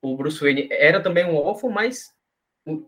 [0.00, 2.14] o Bruce Wayne era também um órfão, mas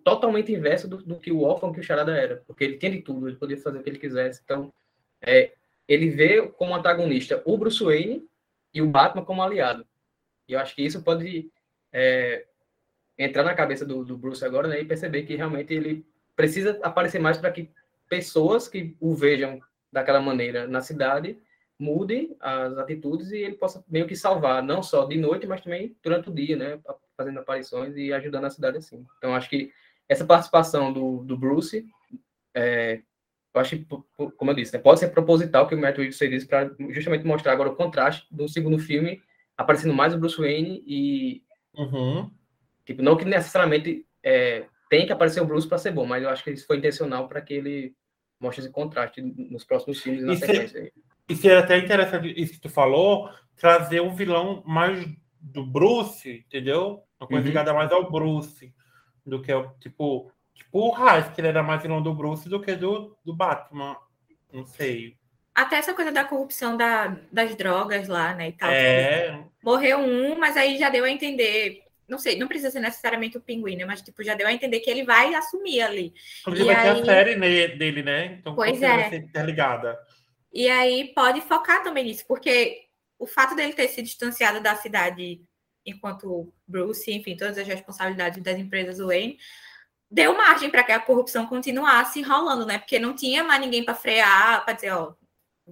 [0.03, 3.01] totalmente inverso do, do, que o órfão que o Charada era, porque ele tinha de
[3.01, 4.41] tudo, ele podia fazer o que ele quisesse.
[4.45, 4.73] Então,
[5.21, 5.53] é,
[5.87, 8.27] ele vê como antagonista o Bruce Wayne
[8.75, 9.87] e o Batman como aliado.
[10.49, 11.51] E eu acho que isso pode
[11.93, 12.47] é,
[13.17, 17.21] entrar na cabeça do, do, Bruce agora né, e perceber que realmente ele precisa aparecer
[17.21, 17.71] mais para que
[18.09, 19.61] pessoas que o vejam
[19.93, 21.39] daquela maneira na cidade
[21.79, 25.97] mudem as atitudes e ele possa meio que salvar, não só de noite, mas também
[26.03, 26.81] durante o dia, né?
[27.17, 29.07] Fazendo aparições e ajudando a cidade assim.
[29.19, 29.73] Então, acho que
[30.09, 31.87] essa participação do, do Bruce,
[32.55, 33.03] é,
[33.55, 33.87] eu acho que,
[34.37, 37.25] como eu disse, né, pode ser proposital que o Matt Reeves fez isso para justamente
[37.25, 39.23] mostrar agora o contraste do segundo filme,
[39.57, 41.43] aparecendo mais o Bruce Wayne e.
[41.75, 42.31] Uhum.
[42.85, 46.31] Tipo, não que necessariamente é, tem que aparecer o Bruce para ser bom, mas eu
[46.31, 47.95] acho que isso foi intencional para que ele
[48.41, 50.93] mostre esse contraste nos próximos filmes e na sequência.
[51.29, 55.07] E seria até interessante isso que tu falou, trazer um vilão mais
[55.41, 57.03] do Bruce, entendeu?
[57.21, 57.49] Uma coisa uhum.
[57.49, 58.73] ligada mais ao Bruce,
[59.27, 62.61] do que o tipo, tipo o Raiz, que ele era mais vilão do Bruce do
[62.61, 63.97] que do, do Batman.
[64.53, 65.17] Não sei.
[65.55, 68.49] Até essa coisa da corrupção da, das drogas lá, né?
[68.49, 68.71] E tal.
[68.71, 69.45] É.
[69.63, 71.83] Morreu um, mas aí já deu a entender.
[72.09, 73.85] Não sei, não precisa ser necessariamente o pinguim, né?
[73.85, 76.15] Mas tipo, já deu a entender que ele vai assumir ali.
[76.41, 76.95] Inclusive, vai aí...
[76.95, 78.39] ter a série dele, né?
[78.41, 78.89] Então, pois é.
[78.89, 79.99] vai ser interligada.
[80.53, 82.87] E aí pode focar também nisso, porque
[83.19, 85.43] o fato dele ter se distanciado da cidade
[85.85, 89.39] enquanto Bruce, enfim, todas as responsabilidades das empresas Wayne,
[90.11, 92.79] deu margem para que a corrupção continuasse rolando, né?
[92.79, 95.15] Porque não tinha mais ninguém para frear, para dizer, ó,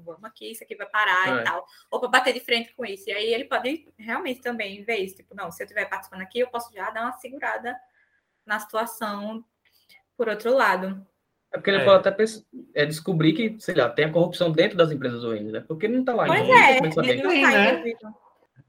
[0.01, 1.41] vamos aqui, isso aqui vai parar é.
[1.41, 3.09] e tal, ou para bater de frente com isso.
[3.09, 6.41] E aí ele pode realmente também ver isso, tipo, não, se eu estiver participando aqui,
[6.41, 7.77] eu posso já dar uma segurada
[8.45, 9.45] na situação
[10.17, 11.07] por outro lado.
[11.53, 11.85] É porque ele é.
[11.85, 12.25] pode até
[12.75, 15.61] é, descobrir que, sei lá, tem a corrupção dentro das empresas OEM, né?
[15.61, 16.55] Porque ele não está lá pois ainda.
[16.55, 17.95] É, ele não tá né?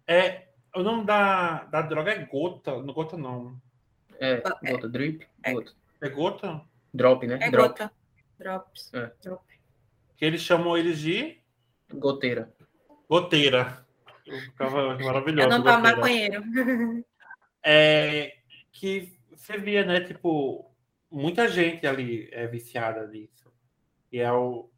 [0.08, 3.60] É, o nome da, da droga é gota, não gota não.
[4.20, 5.54] É, é gota, drip, é.
[5.54, 5.72] gota.
[6.02, 6.62] É gota?
[6.94, 7.40] Drop, né?
[7.42, 7.68] É Drop.
[7.70, 7.92] gota.
[8.38, 8.94] Drops.
[8.94, 9.12] É.
[9.22, 9.44] Drop.
[10.18, 11.40] Que eles chamam eles de...
[11.94, 12.54] Goteira.
[13.10, 13.86] Goteira.
[14.26, 15.48] Ficava maravilhoso.
[15.48, 16.44] Eu não tô maconheiro.
[17.64, 18.38] É,
[18.72, 20.68] que você via, né, tipo
[21.12, 23.52] muita gente ali é viciada nisso.
[24.12, 24.70] E é o,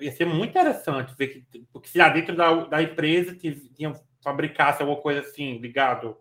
[0.00, 3.92] ia ser muito interessante ver que, porque se lá dentro da, da empresa tinha,
[4.22, 6.16] fabricasse alguma coisa assim, ligado,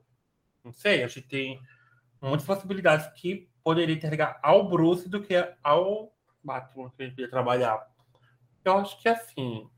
[0.64, 1.60] não sei, a gente tem
[2.22, 5.34] muitas possibilidades que poderia interligar ao Bruce do que
[5.64, 7.95] ao Batman que a gente ia trabalhar.
[8.66, 9.70] Eu acho que assim,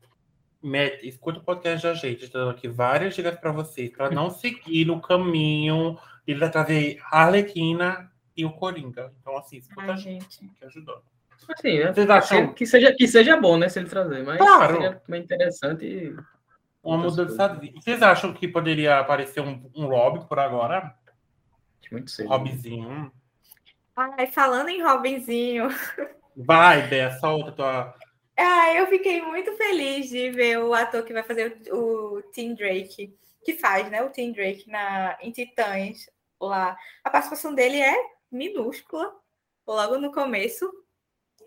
[0.62, 4.86] Matt, escuta o podcast da gente, dando aqui várias dicas para vocês, para não seguir
[4.86, 9.12] no caminho ele trazer Arlequina e o Coringa.
[9.20, 11.02] Então, assim, escuta a gente que ajudou.
[11.48, 11.92] Assim, né?
[11.92, 13.68] Vocês acham que seja, que seja bom, né?
[13.68, 14.74] Se ele trazer, mas claro.
[14.74, 16.14] seria interessante.
[16.82, 17.60] Uma mudança.
[17.74, 20.94] Vocês acham que poderia aparecer um, um Rob por agora?
[21.90, 22.28] Muito cedo.
[22.28, 23.12] Robzinho.
[23.96, 25.68] Ai, falando em Robinzinho.
[26.36, 27.94] Vai, Bé, solta tua.
[28.38, 32.54] Ah, eu fiquei muito feliz de ver o ator que vai fazer o, o Tim
[32.54, 33.12] Drake,
[33.44, 34.00] que faz, né?
[34.02, 36.08] O Tim Drake na, em Titãs
[36.40, 36.76] lá.
[37.02, 37.96] A participação dele é
[38.30, 39.12] minúscula,
[39.66, 40.70] logo no começo,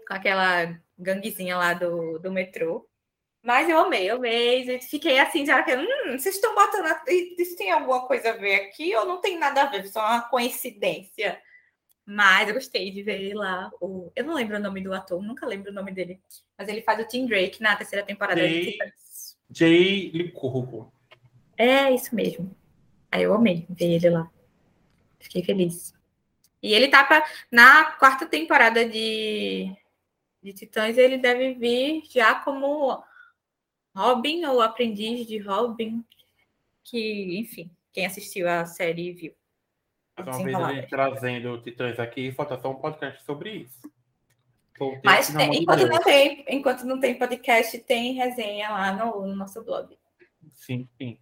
[0.06, 2.86] com aquela ganguezinha lá do, do metrô.
[3.42, 4.80] Mas eu amei, eu amei.
[4.82, 6.94] Fiquei assim, já que, hum, vocês estão botando.
[7.08, 9.88] Isso tem alguma coisa a ver aqui ou não tem nada a ver?
[9.88, 11.42] Só uma coincidência.
[12.06, 13.72] Mas eu gostei de ver lá.
[13.80, 14.12] O...
[14.16, 16.20] Eu não lembro o nome do ator, nunca lembro o nome dele.
[16.58, 18.94] Mas ele faz o Tim Drake na terceira temporada Jay, de
[19.50, 20.92] Jay Licurgo.
[21.58, 22.56] É, isso mesmo.
[23.12, 24.30] Aí eu amei ver ele lá.
[25.20, 25.94] Fiquei feliz.
[26.62, 29.76] E ele tá pra, na quarta temporada de,
[30.42, 33.04] de Titãs, ele deve vir já como
[33.96, 36.04] Robin ou aprendiz de Robin,
[36.84, 39.34] que, enfim, quem assistiu a série viu.
[40.24, 43.92] Mais uma vez a gente trazendo Titãs aqui, falta só um podcast sobre isso.
[45.04, 49.64] Mas tem, enquanto, não tem, enquanto não tem podcast, tem resenha lá no, no nosso
[49.64, 49.96] blog.
[50.54, 51.20] Sim, sim.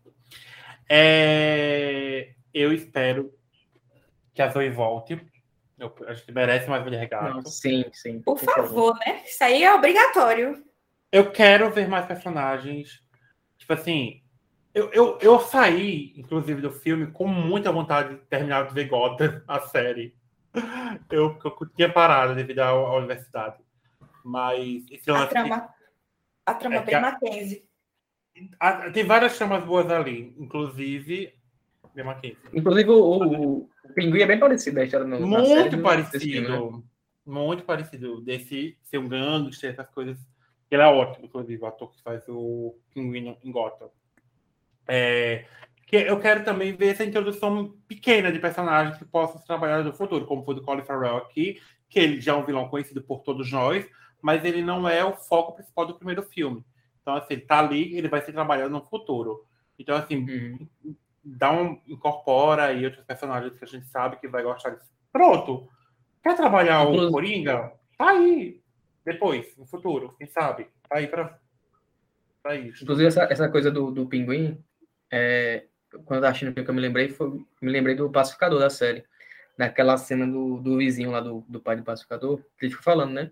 [0.89, 3.33] É, eu espero
[4.33, 5.19] que a Zoe volte.
[5.77, 7.47] Eu acho que merece mais mulher gato.
[7.49, 8.21] sim, sim.
[8.21, 9.23] Por, por favor, favor, né?
[9.25, 10.63] Isso aí é obrigatório.
[11.11, 13.01] Eu quero ver mais personagens.
[13.57, 14.21] Tipo assim,
[14.79, 19.41] Eu, eu, eu saí, inclusive, do filme com muita vontade de terminar de ver Gotham,
[19.47, 20.15] a série.
[21.11, 23.57] Eu, eu tinha parado devido à, à universidade.
[24.23, 25.69] Mas esse A trama,
[26.45, 27.65] a trama É bem que a- Mackenzie.
[28.59, 31.33] Ah, Tem várias chamas boas ali, inclusive.
[31.93, 32.37] The Mackenzie.
[32.53, 36.19] Inclusive, o, o, o Pinguim é bem parecido a história no, série Muito do- parecido.
[36.19, 36.81] filme, né?
[37.25, 38.21] Muito parecido.
[38.21, 40.17] Desse ser um gangster, essas coisas.
[40.71, 43.89] Ele é ótimo, inclusive, o ator que faz o Pinguim em Gotham.
[44.89, 45.45] É,
[45.85, 50.25] que eu quero também ver essa introdução pequena de personagens que possam trabalhar no futuro,
[50.25, 53.51] como foi do Colin Farrell aqui, que ele já é um vilão conhecido por todos
[53.51, 53.87] nós,
[54.21, 56.65] mas ele não é o foco principal do primeiro filme.
[57.01, 59.45] Então, assim, ele tá ali, ele vai ser trabalhado no futuro.
[59.79, 60.95] Então, assim, Uhum.
[61.23, 64.91] dá um, incorpora aí outros personagens que a gente sabe que vai gostar disso.
[65.11, 65.67] Pronto.
[66.21, 67.73] Quer trabalhar o Coringa?
[67.97, 68.61] Tá aí.
[69.03, 70.67] Depois, no futuro, quem sabe?
[70.87, 71.39] Tá aí pra,
[72.43, 72.83] pra isso.
[72.83, 74.63] Inclusive, essa, essa coisa do, do pinguim,
[75.11, 75.65] é,
[76.05, 77.29] quando o filme que eu me lembrei, foi,
[77.61, 79.03] me lembrei do pacificador da série.
[79.57, 83.11] Daquela cena do, do vizinho lá do, do pai do pacificador, que ele fica falando,
[83.11, 83.31] né?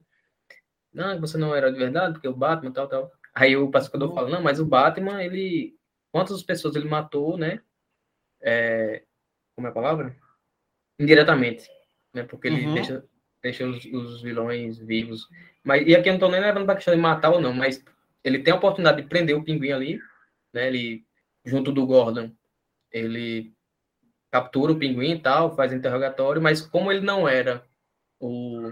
[0.93, 3.11] Não, você não era de verdade, porque o Batman tal, tal.
[3.34, 5.78] Aí o pacificador fala, não, mas o Batman, ele.
[6.11, 7.61] Quantas pessoas ele matou, né?
[8.41, 9.03] É,
[9.55, 10.15] como é a palavra?
[10.99, 11.69] Indiretamente.
[12.13, 12.23] Né?
[12.23, 12.73] Porque ele Uhum.
[12.73, 13.05] deixa,
[13.41, 15.30] deixa os, os vilões vivos.
[15.63, 17.84] Mas, e aqui eu não tô nem levando pra questão de matar ou não, mas
[18.23, 19.99] ele tem a oportunidade de prender o pinguim ali,
[20.51, 20.67] né?
[20.67, 21.05] Ele,
[21.48, 22.32] junto do Gordon,
[22.91, 23.54] ele
[24.30, 27.64] captura o pinguim e tal, faz interrogatório, mas como ele não era
[28.20, 28.72] o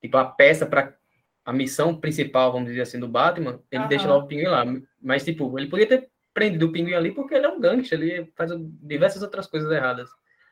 [0.00, 0.94] tipo a peça para
[1.44, 3.88] a missão principal, vamos dizer assim, do Batman, ele Aham.
[3.88, 4.64] deixa lá o pinguim lá.
[5.00, 8.32] Mas tipo, ele podia ter prendido o pinguim ali porque ele é um gangster, ele
[8.36, 8.50] faz
[8.82, 10.10] diversas outras coisas erradas.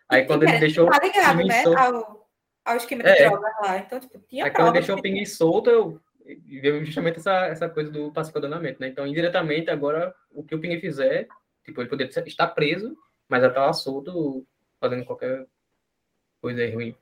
[0.09, 1.63] Aí quando ele É, deixou Tá ligado, pinguim né?
[1.63, 2.29] solto- Ao,
[2.65, 3.29] ao esquema de É.
[3.29, 3.79] drogas lá.
[3.79, 6.01] Então, tipo, tinha Aí quando ele deixou o pinguim solto, eu
[6.47, 8.89] veio justamente essa, essa coisa do pacificador na mente, né?
[8.89, 11.29] Então, indiretamente, agora, o que o pinguim fizer,
[11.65, 12.97] tipo, ele poderia ser- estar preso,
[13.29, 14.47] mas tá lá solto,
[14.81, 15.47] fazendo qualquer
[16.41, 16.97] coisa ruim.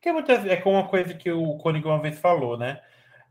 [0.00, 2.80] Que é, muitas, é como uma coisa que o Coringa uma vez falou, né?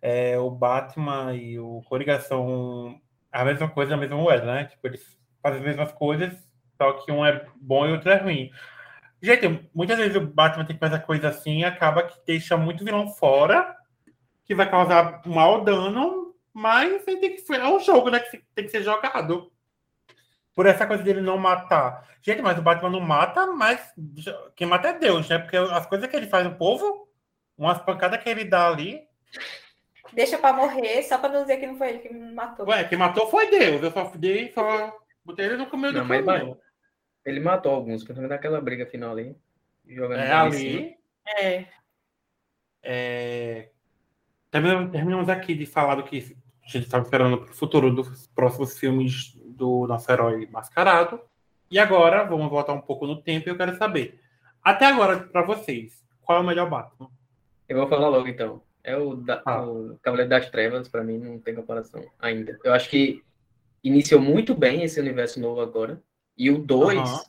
[0.02, 3.00] É, o Batman e o Coringa são
[3.32, 4.66] a mesma coisa, a mesma moeda, né?
[4.66, 6.34] Tipo, eles fazem as mesmas coisas,
[6.78, 8.52] só que um é bom e outro é ruim.
[9.22, 12.86] Gente, muitas vezes o Batman tem que fazer coisa assim e acaba que deixa muito
[12.86, 13.76] vilão fora,
[14.46, 18.20] que vai causar mau dano, mas tem que, é um jogo, né?
[18.20, 19.52] Que tem que ser jogado.
[20.58, 22.04] Por essa coisa dele não matar.
[22.20, 23.94] Gente, mas o Batman não mata, mas
[24.56, 25.38] quem mata é Deus, né?
[25.38, 27.08] Porque as coisas que ele faz no povo,
[27.56, 29.08] umas pancadas que ele dá ali.
[30.14, 32.68] Deixa pra morrer, só pra não dizer que não foi ele que me matou.
[32.68, 33.84] Ué, quem matou foi Deus.
[33.84, 36.58] Eu só dei, só botei ele no do Não, mas caminho.
[37.24, 39.38] Ele matou alguns, principalmente naquela briga final ali.
[39.88, 40.98] Jogando É ali.
[41.38, 41.66] É.
[42.82, 43.70] É...
[44.50, 48.26] Terminamos, terminamos aqui de falar do que a gente estava esperando para o futuro dos
[48.30, 51.20] próximos filmes do nosso herói mascarado.
[51.70, 54.20] E agora, vamos voltar um pouco no tempo e eu quero saber,
[54.64, 57.10] até agora, para vocês, qual é o melhor Batman?
[57.68, 58.62] Eu vou falar logo, então.
[58.84, 59.66] É o, da, Ah.
[59.68, 62.58] o Cavaleiro das Trevas, pra mim, não tem comparação ainda.
[62.64, 63.22] Eu acho que
[63.84, 66.02] iniciou muito bem esse universo novo agora.
[66.38, 67.22] E o 2, Aham.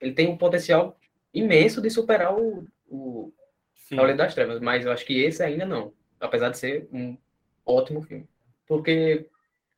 [0.00, 0.98] ele tem um potencial
[1.32, 3.32] imenso de superar o, o
[3.74, 3.96] Sim.
[3.96, 5.92] Cavaleiro das Trevas, mas eu acho que esse ainda não.
[6.20, 7.16] Apesar de ser um
[7.64, 8.28] ótimo filme.
[8.66, 9.26] Porque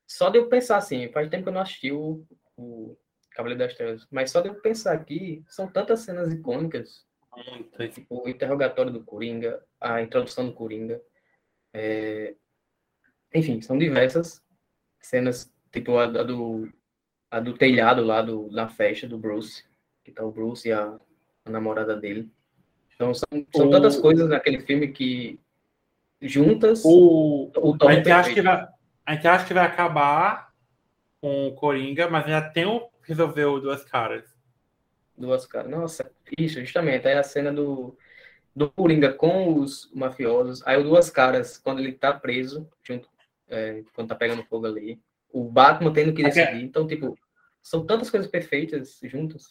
[0.09, 2.25] só de eu pensar assim, faz tempo que eu não assisti o,
[2.57, 2.97] o
[3.31, 7.05] Cavaleiro das Trevas, mas só de eu pensar aqui, são tantas cenas icônicas
[7.35, 7.87] Muito.
[7.89, 10.99] tipo, o interrogatório do Coringa, a introdução do Coringa.
[11.73, 12.35] é,
[13.33, 14.41] Enfim, são diversas
[14.99, 16.67] cenas, tipo a, a do,
[17.29, 19.63] a do telhado lá do, na festa do Bruce,
[20.03, 20.99] que tá o Bruce e a,
[21.45, 22.31] a namorada dele.
[22.95, 25.39] Então são, são O- tantas coisas naquele filme que
[26.21, 28.78] juntas O, o gente acha que perfeito.
[29.09, 30.53] A gente acha que vai acabar
[31.19, 34.23] com o Coringa, mas ainda tem o resolver o duas caras.
[35.17, 35.71] Duas caras.
[35.71, 37.07] Nossa, isso, justamente.
[37.07, 37.97] Aí a cena do,
[38.55, 40.61] do Coringa com os mafiosos.
[40.63, 43.09] Aí o Duas Caras, quando ele tá preso, junto,
[43.47, 45.01] é, quando tá pegando fogo ali.
[45.33, 46.63] O Batman tendo que decidir.
[46.63, 47.17] Então, tipo,
[47.63, 49.47] são tantas coisas perfeitas juntas.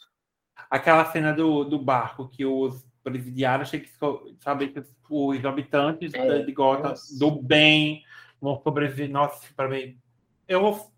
[0.71, 3.91] Aquela cena do, do barco que os presidiários têm que
[4.39, 7.19] saber que os habitantes É, de Gotham nossa.
[7.19, 8.05] do bem
[8.41, 9.11] vão sobreviver.
[9.11, 9.99] Nossa, para mim.
[10.47, 10.91] Eu vou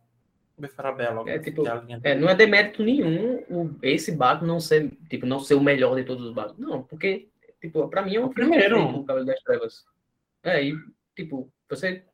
[0.76, 1.28] Farabella.
[1.30, 5.24] É, tipo, a linha É, não é demérito nenhum o, esse Batman não ser, tipo,
[5.24, 6.66] não ser o melhor de todos os Batman.
[6.68, 7.28] Não, porque,
[7.60, 8.78] tipo, pra mim é um O primeiro.
[8.78, 9.84] o Cavaleiro das Trevas.
[10.42, 10.74] É, e,
[11.16, 12.04] tipo, você...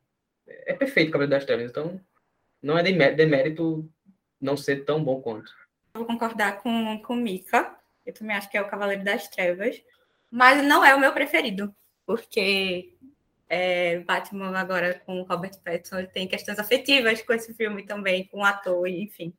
[0.47, 1.99] É perfeito o Cavaleiro das Trevas, então
[2.61, 3.89] não é demé- demérito
[4.39, 5.51] não ser tão bom quanto.
[5.93, 7.77] Eu vou concordar com, com Mika.
[8.05, 9.81] Eu também acho que é o Cavaleiro das Trevas.
[10.31, 11.75] Mas não é o meu preferido.
[12.05, 12.95] Porque
[13.49, 18.39] é, Batman agora com Robert Pattinson ele tem questões afetivas com esse filme também, com
[18.39, 19.33] o ator, enfim.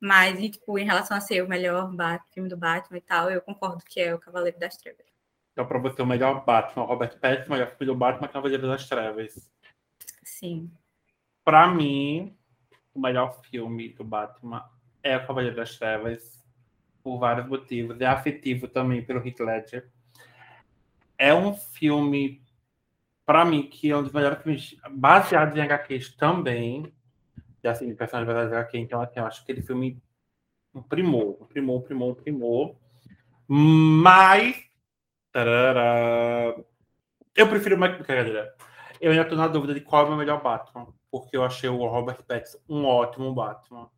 [0.00, 1.90] Mas, e, tipo, em relação a ser o melhor
[2.32, 5.06] filme do Batman e tal, eu concordo que é o Cavaleiro das Trevas.
[5.52, 8.88] Então, para você, o melhor Batman, Robert Pattinson, o melhor filme do Batman, Cavaleiro das
[8.88, 9.50] Trevas.
[10.22, 10.70] Sim.
[11.44, 12.36] Para mim,
[12.92, 14.68] o melhor filme do Batman
[15.02, 16.44] é o Cavaleiro das Trevas,
[17.02, 18.00] por vários motivos.
[18.00, 19.90] É afetivo também pelo Heath Ledger.
[21.16, 22.43] É um filme,
[23.26, 26.92] para mim, que é um dos melhores filmes baseados em HQs também.
[27.62, 28.78] E assim, personagens baseados em HQ.
[28.78, 30.02] Então, assim, eu acho que aquele filme
[30.74, 32.76] um primor, um primor, um primor, um primor.
[33.46, 34.56] Mas.
[35.32, 36.56] Tarará,
[37.34, 37.94] eu prefiro mais.
[37.94, 38.54] Brincadeira.
[39.00, 40.88] Eu ainda estou na dúvida de qual é o meu melhor Batman.
[41.10, 43.88] Porque eu achei o Robert Pattinson um ótimo Batman.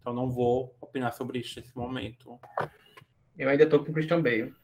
[0.00, 2.38] Então não vou opinar sobre isso nesse momento.
[3.38, 4.54] Eu ainda estou com o Christian Bale.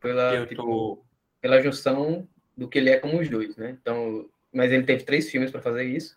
[0.00, 1.04] Pela, eu tipo, tô...
[1.40, 3.76] pela junção do que ele é como os dois, né?
[3.80, 6.16] Então, mas ele teve três filmes para fazer isso.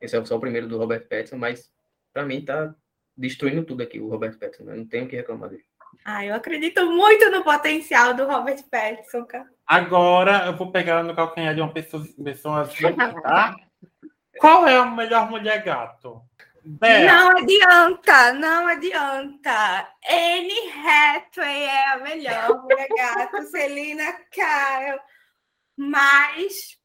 [0.00, 1.70] Esse é só o primeiro do Robert Pattinson, mas
[2.12, 2.74] para mim tá
[3.16, 4.64] destruindo tudo aqui o Robert Pattinson.
[4.64, 4.76] Né?
[4.76, 5.64] Não tenho o que reclamar dele.
[6.04, 9.48] Ah, eu acredito muito no potencial do Robert Pattinson, cara.
[9.66, 13.54] Agora eu vou pegar no calcanhar de uma pessoa, pessoa assim, tá?
[14.38, 16.22] Qual é o melhor mulher gato?
[16.64, 19.88] Não adianta, não adianta.
[20.08, 25.00] Anne Hathaway é a melhor mulher gato, Celina Kyle.
[25.80, 26.78] Mas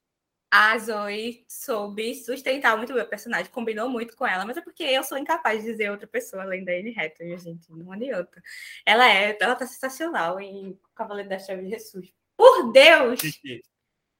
[0.50, 4.84] a Zoe soube sustentar muito bem o personagem, combinou muito com ela, mas é porque
[4.84, 8.41] eu sou incapaz de dizer outra pessoa além da Anne Hathaway, gente, não adianta.
[8.86, 12.14] Ela é, ela tá sensacional em Cavaleiro das Chaves de Jesus.
[12.38, 13.20] Por Deus!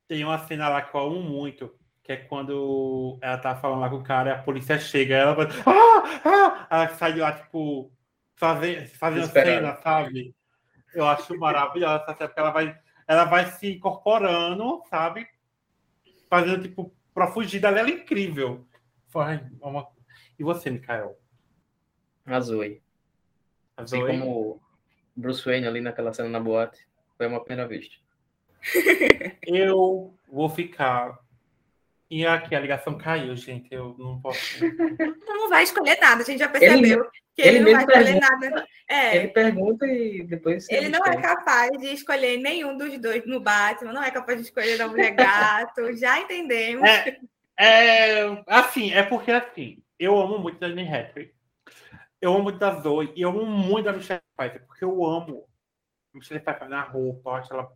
[0.10, 1.74] Tem uma cena lá que eu amo muito,
[2.04, 5.34] que é quando ela tá falando lá com o cara e a polícia chega, ela
[5.36, 5.48] vai.
[5.66, 6.22] Ah!
[6.26, 6.68] Ah!
[6.70, 7.94] Ela sai de lá, tipo,
[8.36, 10.36] fazendo, fazendo cena, sabe?
[10.94, 12.78] Eu acho maravilhosa essa cena, porque ela vai,
[13.08, 15.28] ela vai se incorporando, sabe?
[16.30, 18.66] Fazendo, tipo, pra fugir dela, ela é incrível.
[19.08, 19.88] Foi uma...
[20.38, 21.18] E você, Mikael?
[22.26, 22.82] A Zoe.
[23.78, 24.02] A Zoe?
[24.02, 24.62] Assim como
[25.16, 26.86] Bruce Wayne ali naquela cena na boate,
[27.18, 27.96] foi uma primeira vista.
[29.46, 31.20] Eu vou ficar
[32.10, 33.74] e aqui a ligação caiu, gente.
[33.74, 34.40] Eu não posso.
[35.26, 38.20] Não vai escolher nada, a gente já percebeu ele, que ele, ele não vai escolher
[38.20, 38.68] nada.
[38.90, 40.68] É, ele pergunta e depois.
[40.70, 44.46] Ele não é capaz de escolher nenhum dos dois no Batman, não é capaz de
[44.46, 46.90] escolher a mulher gato, já entendemos.
[46.90, 47.20] É,
[47.60, 51.32] é, assim, é porque assim, eu amo muito a Anne Hathaway.
[52.20, 55.48] Eu amo muito da Zoe e eu amo muito da Michelle Pfeiffer, porque eu amo
[56.14, 57.72] a Michelle Pfeiffer na roupa, eu acho ela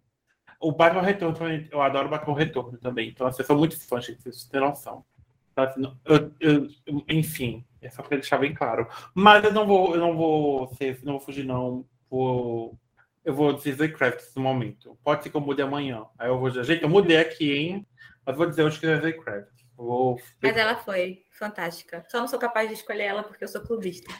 [0.59, 3.09] o Batman Retorno também, eu adoro o Batman Retorno também.
[3.09, 5.05] Então, assim, eu sou muito fã, gente, vocês têm noção.
[5.51, 6.67] Então, assim, eu, eu,
[7.07, 8.87] enfim, é só para deixar bem claro.
[9.13, 11.85] Mas eu não vou, eu não vou ser, não vou fugir, não.
[12.09, 12.77] Vou,
[13.23, 14.97] eu vou dizer Kravitz no momento.
[15.03, 16.05] Pode ser que eu mude amanhã.
[16.17, 17.87] Aí eu vou dizer, gente, eu mudei aqui, hein?
[18.25, 19.65] Mas vou dizer hoje que é Zoe Kravitz.
[19.77, 20.19] Vou...
[20.41, 22.05] Mas ela foi fantástica.
[22.09, 24.13] Só não sou capaz de escolher ela porque eu sou clubista.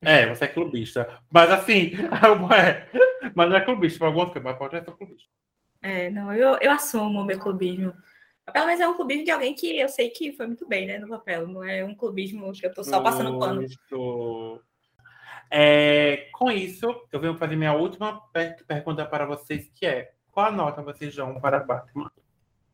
[0.00, 1.20] É, você é clubista.
[1.30, 1.92] Mas assim,
[2.54, 5.28] é, mas não é clubista, para algumas coisas, mas pode ser clubista.
[5.80, 7.94] É, não, eu, eu assumo o meu clubismo.
[8.52, 10.98] Pelo menos é um clubismo de alguém que eu sei que foi muito bem, né,
[10.98, 11.46] no papel.
[11.46, 13.66] Não é um clubismo que eu tô só passando pano.
[15.50, 18.20] É, com isso, eu venho fazer minha última
[18.66, 22.10] pergunta para vocês, que é qual a nota vocês dão para Batman?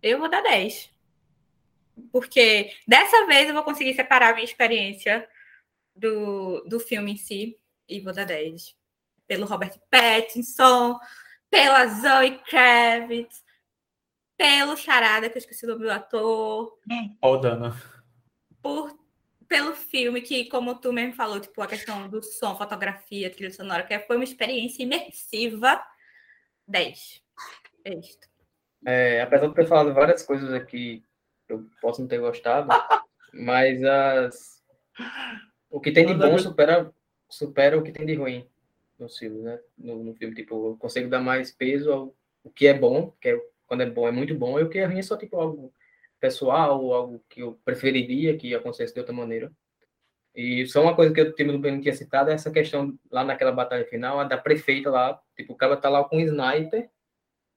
[0.02, 0.92] Eu vou dar 10.
[2.10, 5.26] Porque dessa vez eu vou conseguir separar a minha experiência
[5.94, 7.56] do, do filme em si
[7.88, 8.76] e vou dar 10.
[9.26, 10.98] Pelo Robert Pattinson,
[11.54, 13.44] pela Zoe Kravitz,
[14.36, 16.76] pelo Charada, que eu esqueci o nome do ator.
[17.22, 17.80] Ó, Dana.
[18.60, 18.98] Por,
[19.46, 23.84] pelo filme, que, como tu mesmo falou, tipo, a questão do som, fotografia, trilha sonora,
[23.84, 25.80] que foi uma experiência imersiva.
[26.66, 27.22] 10.
[27.84, 28.26] É isto.
[28.84, 31.04] É, apesar de ter falado várias coisas aqui
[31.48, 32.68] eu posso não ter gostado,
[33.32, 34.62] mas as...
[35.70, 36.92] o que tem de bom supera,
[37.28, 38.48] supera o que tem de ruim
[39.08, 39.58] filmes, né?
[39.76, 43.30] No, no, filme, tipo, eu consigo dar mais peso ao o que é bom, que
[43.30, 45.40] é, quando é bom é muito bom, e o que é ruim é só, tipo,
[45.40, 45.72] algo
[46.20, 49.50] pessoal, ou algo que eu preferiria que acontecesse de outra maneira.
[50.34, 53.86] E só uma coisa que eu não tinha citado é essa questão lá naquela batalha
[53.86, 56.90] final, a da prefeita lá, tipo, o cara tá lá com um sniper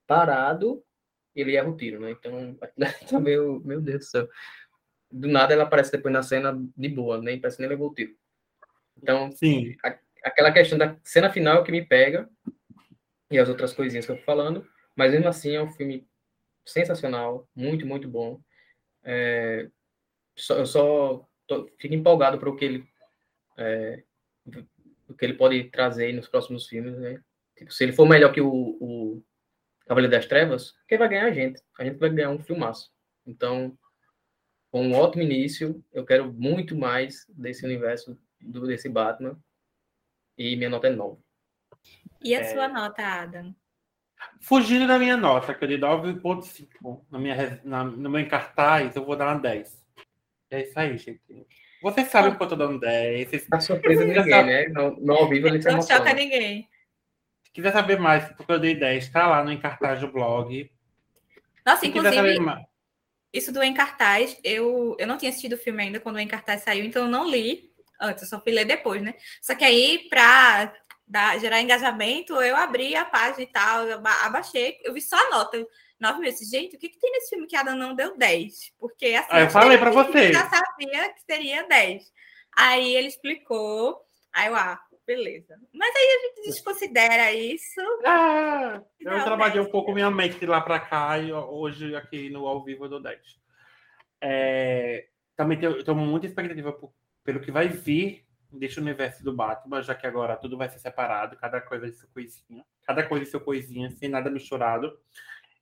[0.06, 0.82] parado
[1.34, 2.12] e ele erra o tiro, né?
[2.12, 2.56] Então,
[3.10, 4.28] tá meio, meu Deus do céu.
[5.10, 8.14] Do nada ela aparece depois na cena de boa, nem parece nem levou o tiro.
[8.96, 9.74] Então, Sim.
[9.84, 12.28] A, aquela questão da cena final que me pega
[13.30, 14.66] e as outras coisinhas que eu tô falando,
[14.96, 16.06] mas mesmo assim é um filme
[16.64, 18.40] sensacional, muito, muito bom.
[19.04, 19.68] É,
[20.36, 22.88] só, eu só tô, fico empolgado para o que ele
[23.56, 24.02] é,
[25.08, 27.20] o que ele pode trazer nos próximos filmes, né?
[27.56, 28.50] Tipo, se ele for melhor que o,
[28.80, 29.22] o
[29.86, 31.60] Cavaleiro das Trevas, quem vai ganhar a gente?
[31.78, 32.90] A gente vai ganhar um filmaço.
[33.26, 33.76] Então,
[34.70, 39.38] com um ótimo início, eu quero muito mais desse universo do, desse Batman.
[40.38, 41.18] E minha nota é 9.
[42.22, 42.44] E a É.
[42.44, 43.54] sua nota, Adam?
[44.40, 49.04] Fugindo da minha nota, que eu dei 9.5 na minha, na, no meu cartaz, eu
[49.04, 49.84] vou dar uma 10.
[50.50, 51.20] É isso aí, gente.
[51.82, 53.28] Vocês sabem que eu tô dando 10.
[53.28, 54.66] Vocês Tá surpresa ninguém, né?
[54.68, 56.12] No ao vivo ele Não choca emociona.
[56.14, 56.68] ninguém.
[57.44, 60.70] Se quiser saber mais porque eu dei 10, tá lá no encartaz do blog.
[61.64, 62.64] Nossa, Se inclusive, mais.
[63.32, 66.26] isso do Em Cartaz, eu, eu não tinha assistido o filme ainda quando o Em
[66.26, 67.67] Cartaz saiu, então eu não li
[68.00, 69.14] antes, eu só fui ler depois, né?
[69.42, 70.72] Só que aí, pra
[71.06, 75.16] dar, gerar engajamento, eu abri a página e tal, eu aba- abaixei, eu vi só
[75.16, 75.66] a nota.
[75.98, 76.48] Nove meses.
[76.48, 78.72] Gente, o que, que tem nesse filme que a Adam não deu 10?
[78.78, 80.30] Porque assim, Ah, eu falei eu vocês.
[80.36, 82.04] já sabia que seria 10.
[82.56, 84.00] Aí ele explicou,
[84.32, 85.58] aí eu, ah, beleza.
[85.72, 87.80] Mas aí a gente desconsidera isso.
[88.04, 91.96] Ah, eu Não, trabalhei 10, um pouco minha mente de lá pra cá e hoje
[91.96, 93.18] aqui no ao vivo eu dou 10.
[94.20, 96.92] É, também tenho, eu tenho muita expectativa por-
[97.28, 101.36] pelo que vai vir deste universo do Batman, já que agora tudo vai ser separado,
[101.36, 104.98] cada coisa de sua coisinha, cada coisa de sua coisinha, sem nada misturado.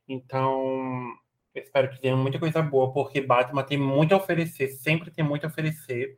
[0.09, 1.13] Então,
[1.53, 5.43] espero que tenha muita coisa boa, porque Batman tem muito a oferecer, sempre tem muito
[5.43, 6.17] a oferecer.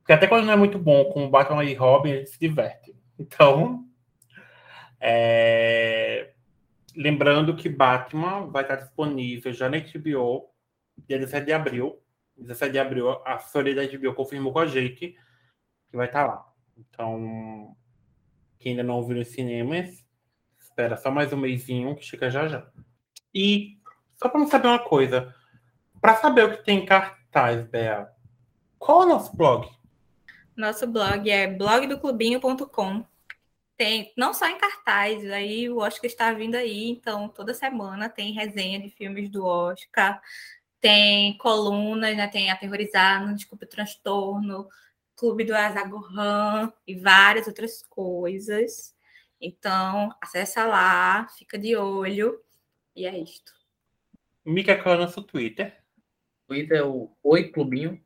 [0.00, 2.94] Porque até quando não é muito bom, com Batman e Robin, gente se diverte.
[3.18, 3.86] Então,
[5.00, 6.34] é,
[6.94, 10.50] lembrando que Batman vai estar disponível já na HBO,
[11.08, 11.98] dia 17 de abril.
[12.40, 15.16] 17 de abril, a assessoria da HBO confirmou com a gente
[15.88, 16.46] que vai estar lá.
[16.76, 17.76] Então,
[18.58, 20.04] quem ainda não viu nos cinemas,
[20.58, 22.70] espera só mais um mêsinho que chega já já.
[23.34, 23.78] E
[24.16, 25.34] só para não saber uma coisa,
[26.00, 28.10] para saber o que tem em cartaz, Bea,
[28.78, 29.68] qual é o nosso blog?
[30.56, 33.04] Nosso blog é blogdoclubinho.com.
[33.76, 38.32] Tem não só em cartaz, aí o Oscar está vindo aí, então toda semana tem
[38.32, 40.20] resenha de filmes do Oscar,
[40.80, 42.26] tem colunas, né?
[42.28, 44.68] Tem Aterrorizado, Desculpa o Transtorno,
[45.16, 48.94] Clube do Azagohan e várias outras coisas.
[49.40, 52.40] Então, acessa lá, fica de olho.
[52.96, 53.52] E é isto.
[54.44, 55.76] Mica, qual é o nosso Twitter?
[56.46, 58.02] Twitter é o Oi Clubinho.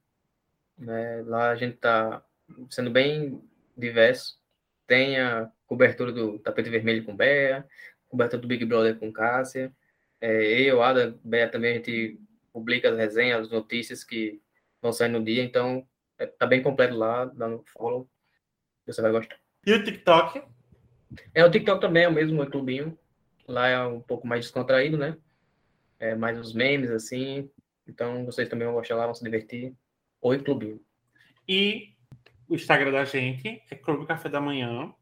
[0.77, 1.23] né?
[1.27, 2.23] Lá a gente tá
[2.69, 3.41] sendo bem
[3.77, 4.39] diverso.
[4.87, 7.67] Tem a cobertura do Tapete Vermelho com Bea,
[8.09, 9.73] cobertura do Big Brother com Cássia.
[10.21, 12.21] É, eu, Ada, Bea também, a gente
[12.55, 14.41] publica as resenhas, as notícias que
[14.81, 15.43] vão sair no dia.
[15.43, 15.85] Então,
[16.17, 18.09] é, tá bem completo lá, dá um follow.
[18.87, 19.37] Você vai gostar.
[19.67, 20.43] E o TikTok?
[21.35, 22.97] É, o TikTok também é o mesmo Oi Clubinho.
[23.49, 25.19] Lá é um pouco mais descontraído, né?
[25.99, 27.51] É mais os memes, assim.
[27.89, 29.75] Então, vocês também vão gostar lá, vão se divertir.
[30.23, 30.81] Oi Clubinho.
[31.49, 31.93] E
[32.49, 34.95] o Instagram da gente é Clube Café da Manhã.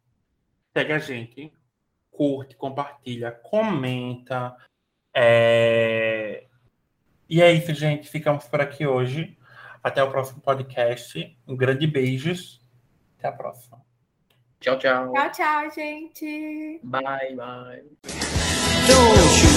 [0.72, 1.52] Segue a gente,
[2.10, 4.56] curte, compartilha, comenta.
[5.14, 6.46] É...
[7.32, 8.10] E é isso, gente.
[8.10, 9.38] Ficamos por aqui hoje.
[9.82, 11.34] Até o próximo podcast.
[11.48, 12.60] Um grande beijos.
[13.18, 13.80] Até a próxima.
[14.60, 15.10] Tchau, tchau.
[15.14, 16.78] Tchau, tchau, gente.
[16.82, 17.84] Bye, bye.
[18.86, 19.50] Don't you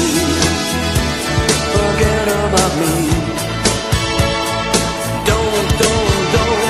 [1.73, 3.11] forget about me.
[5.25, 6.64] Don't, don't, don't.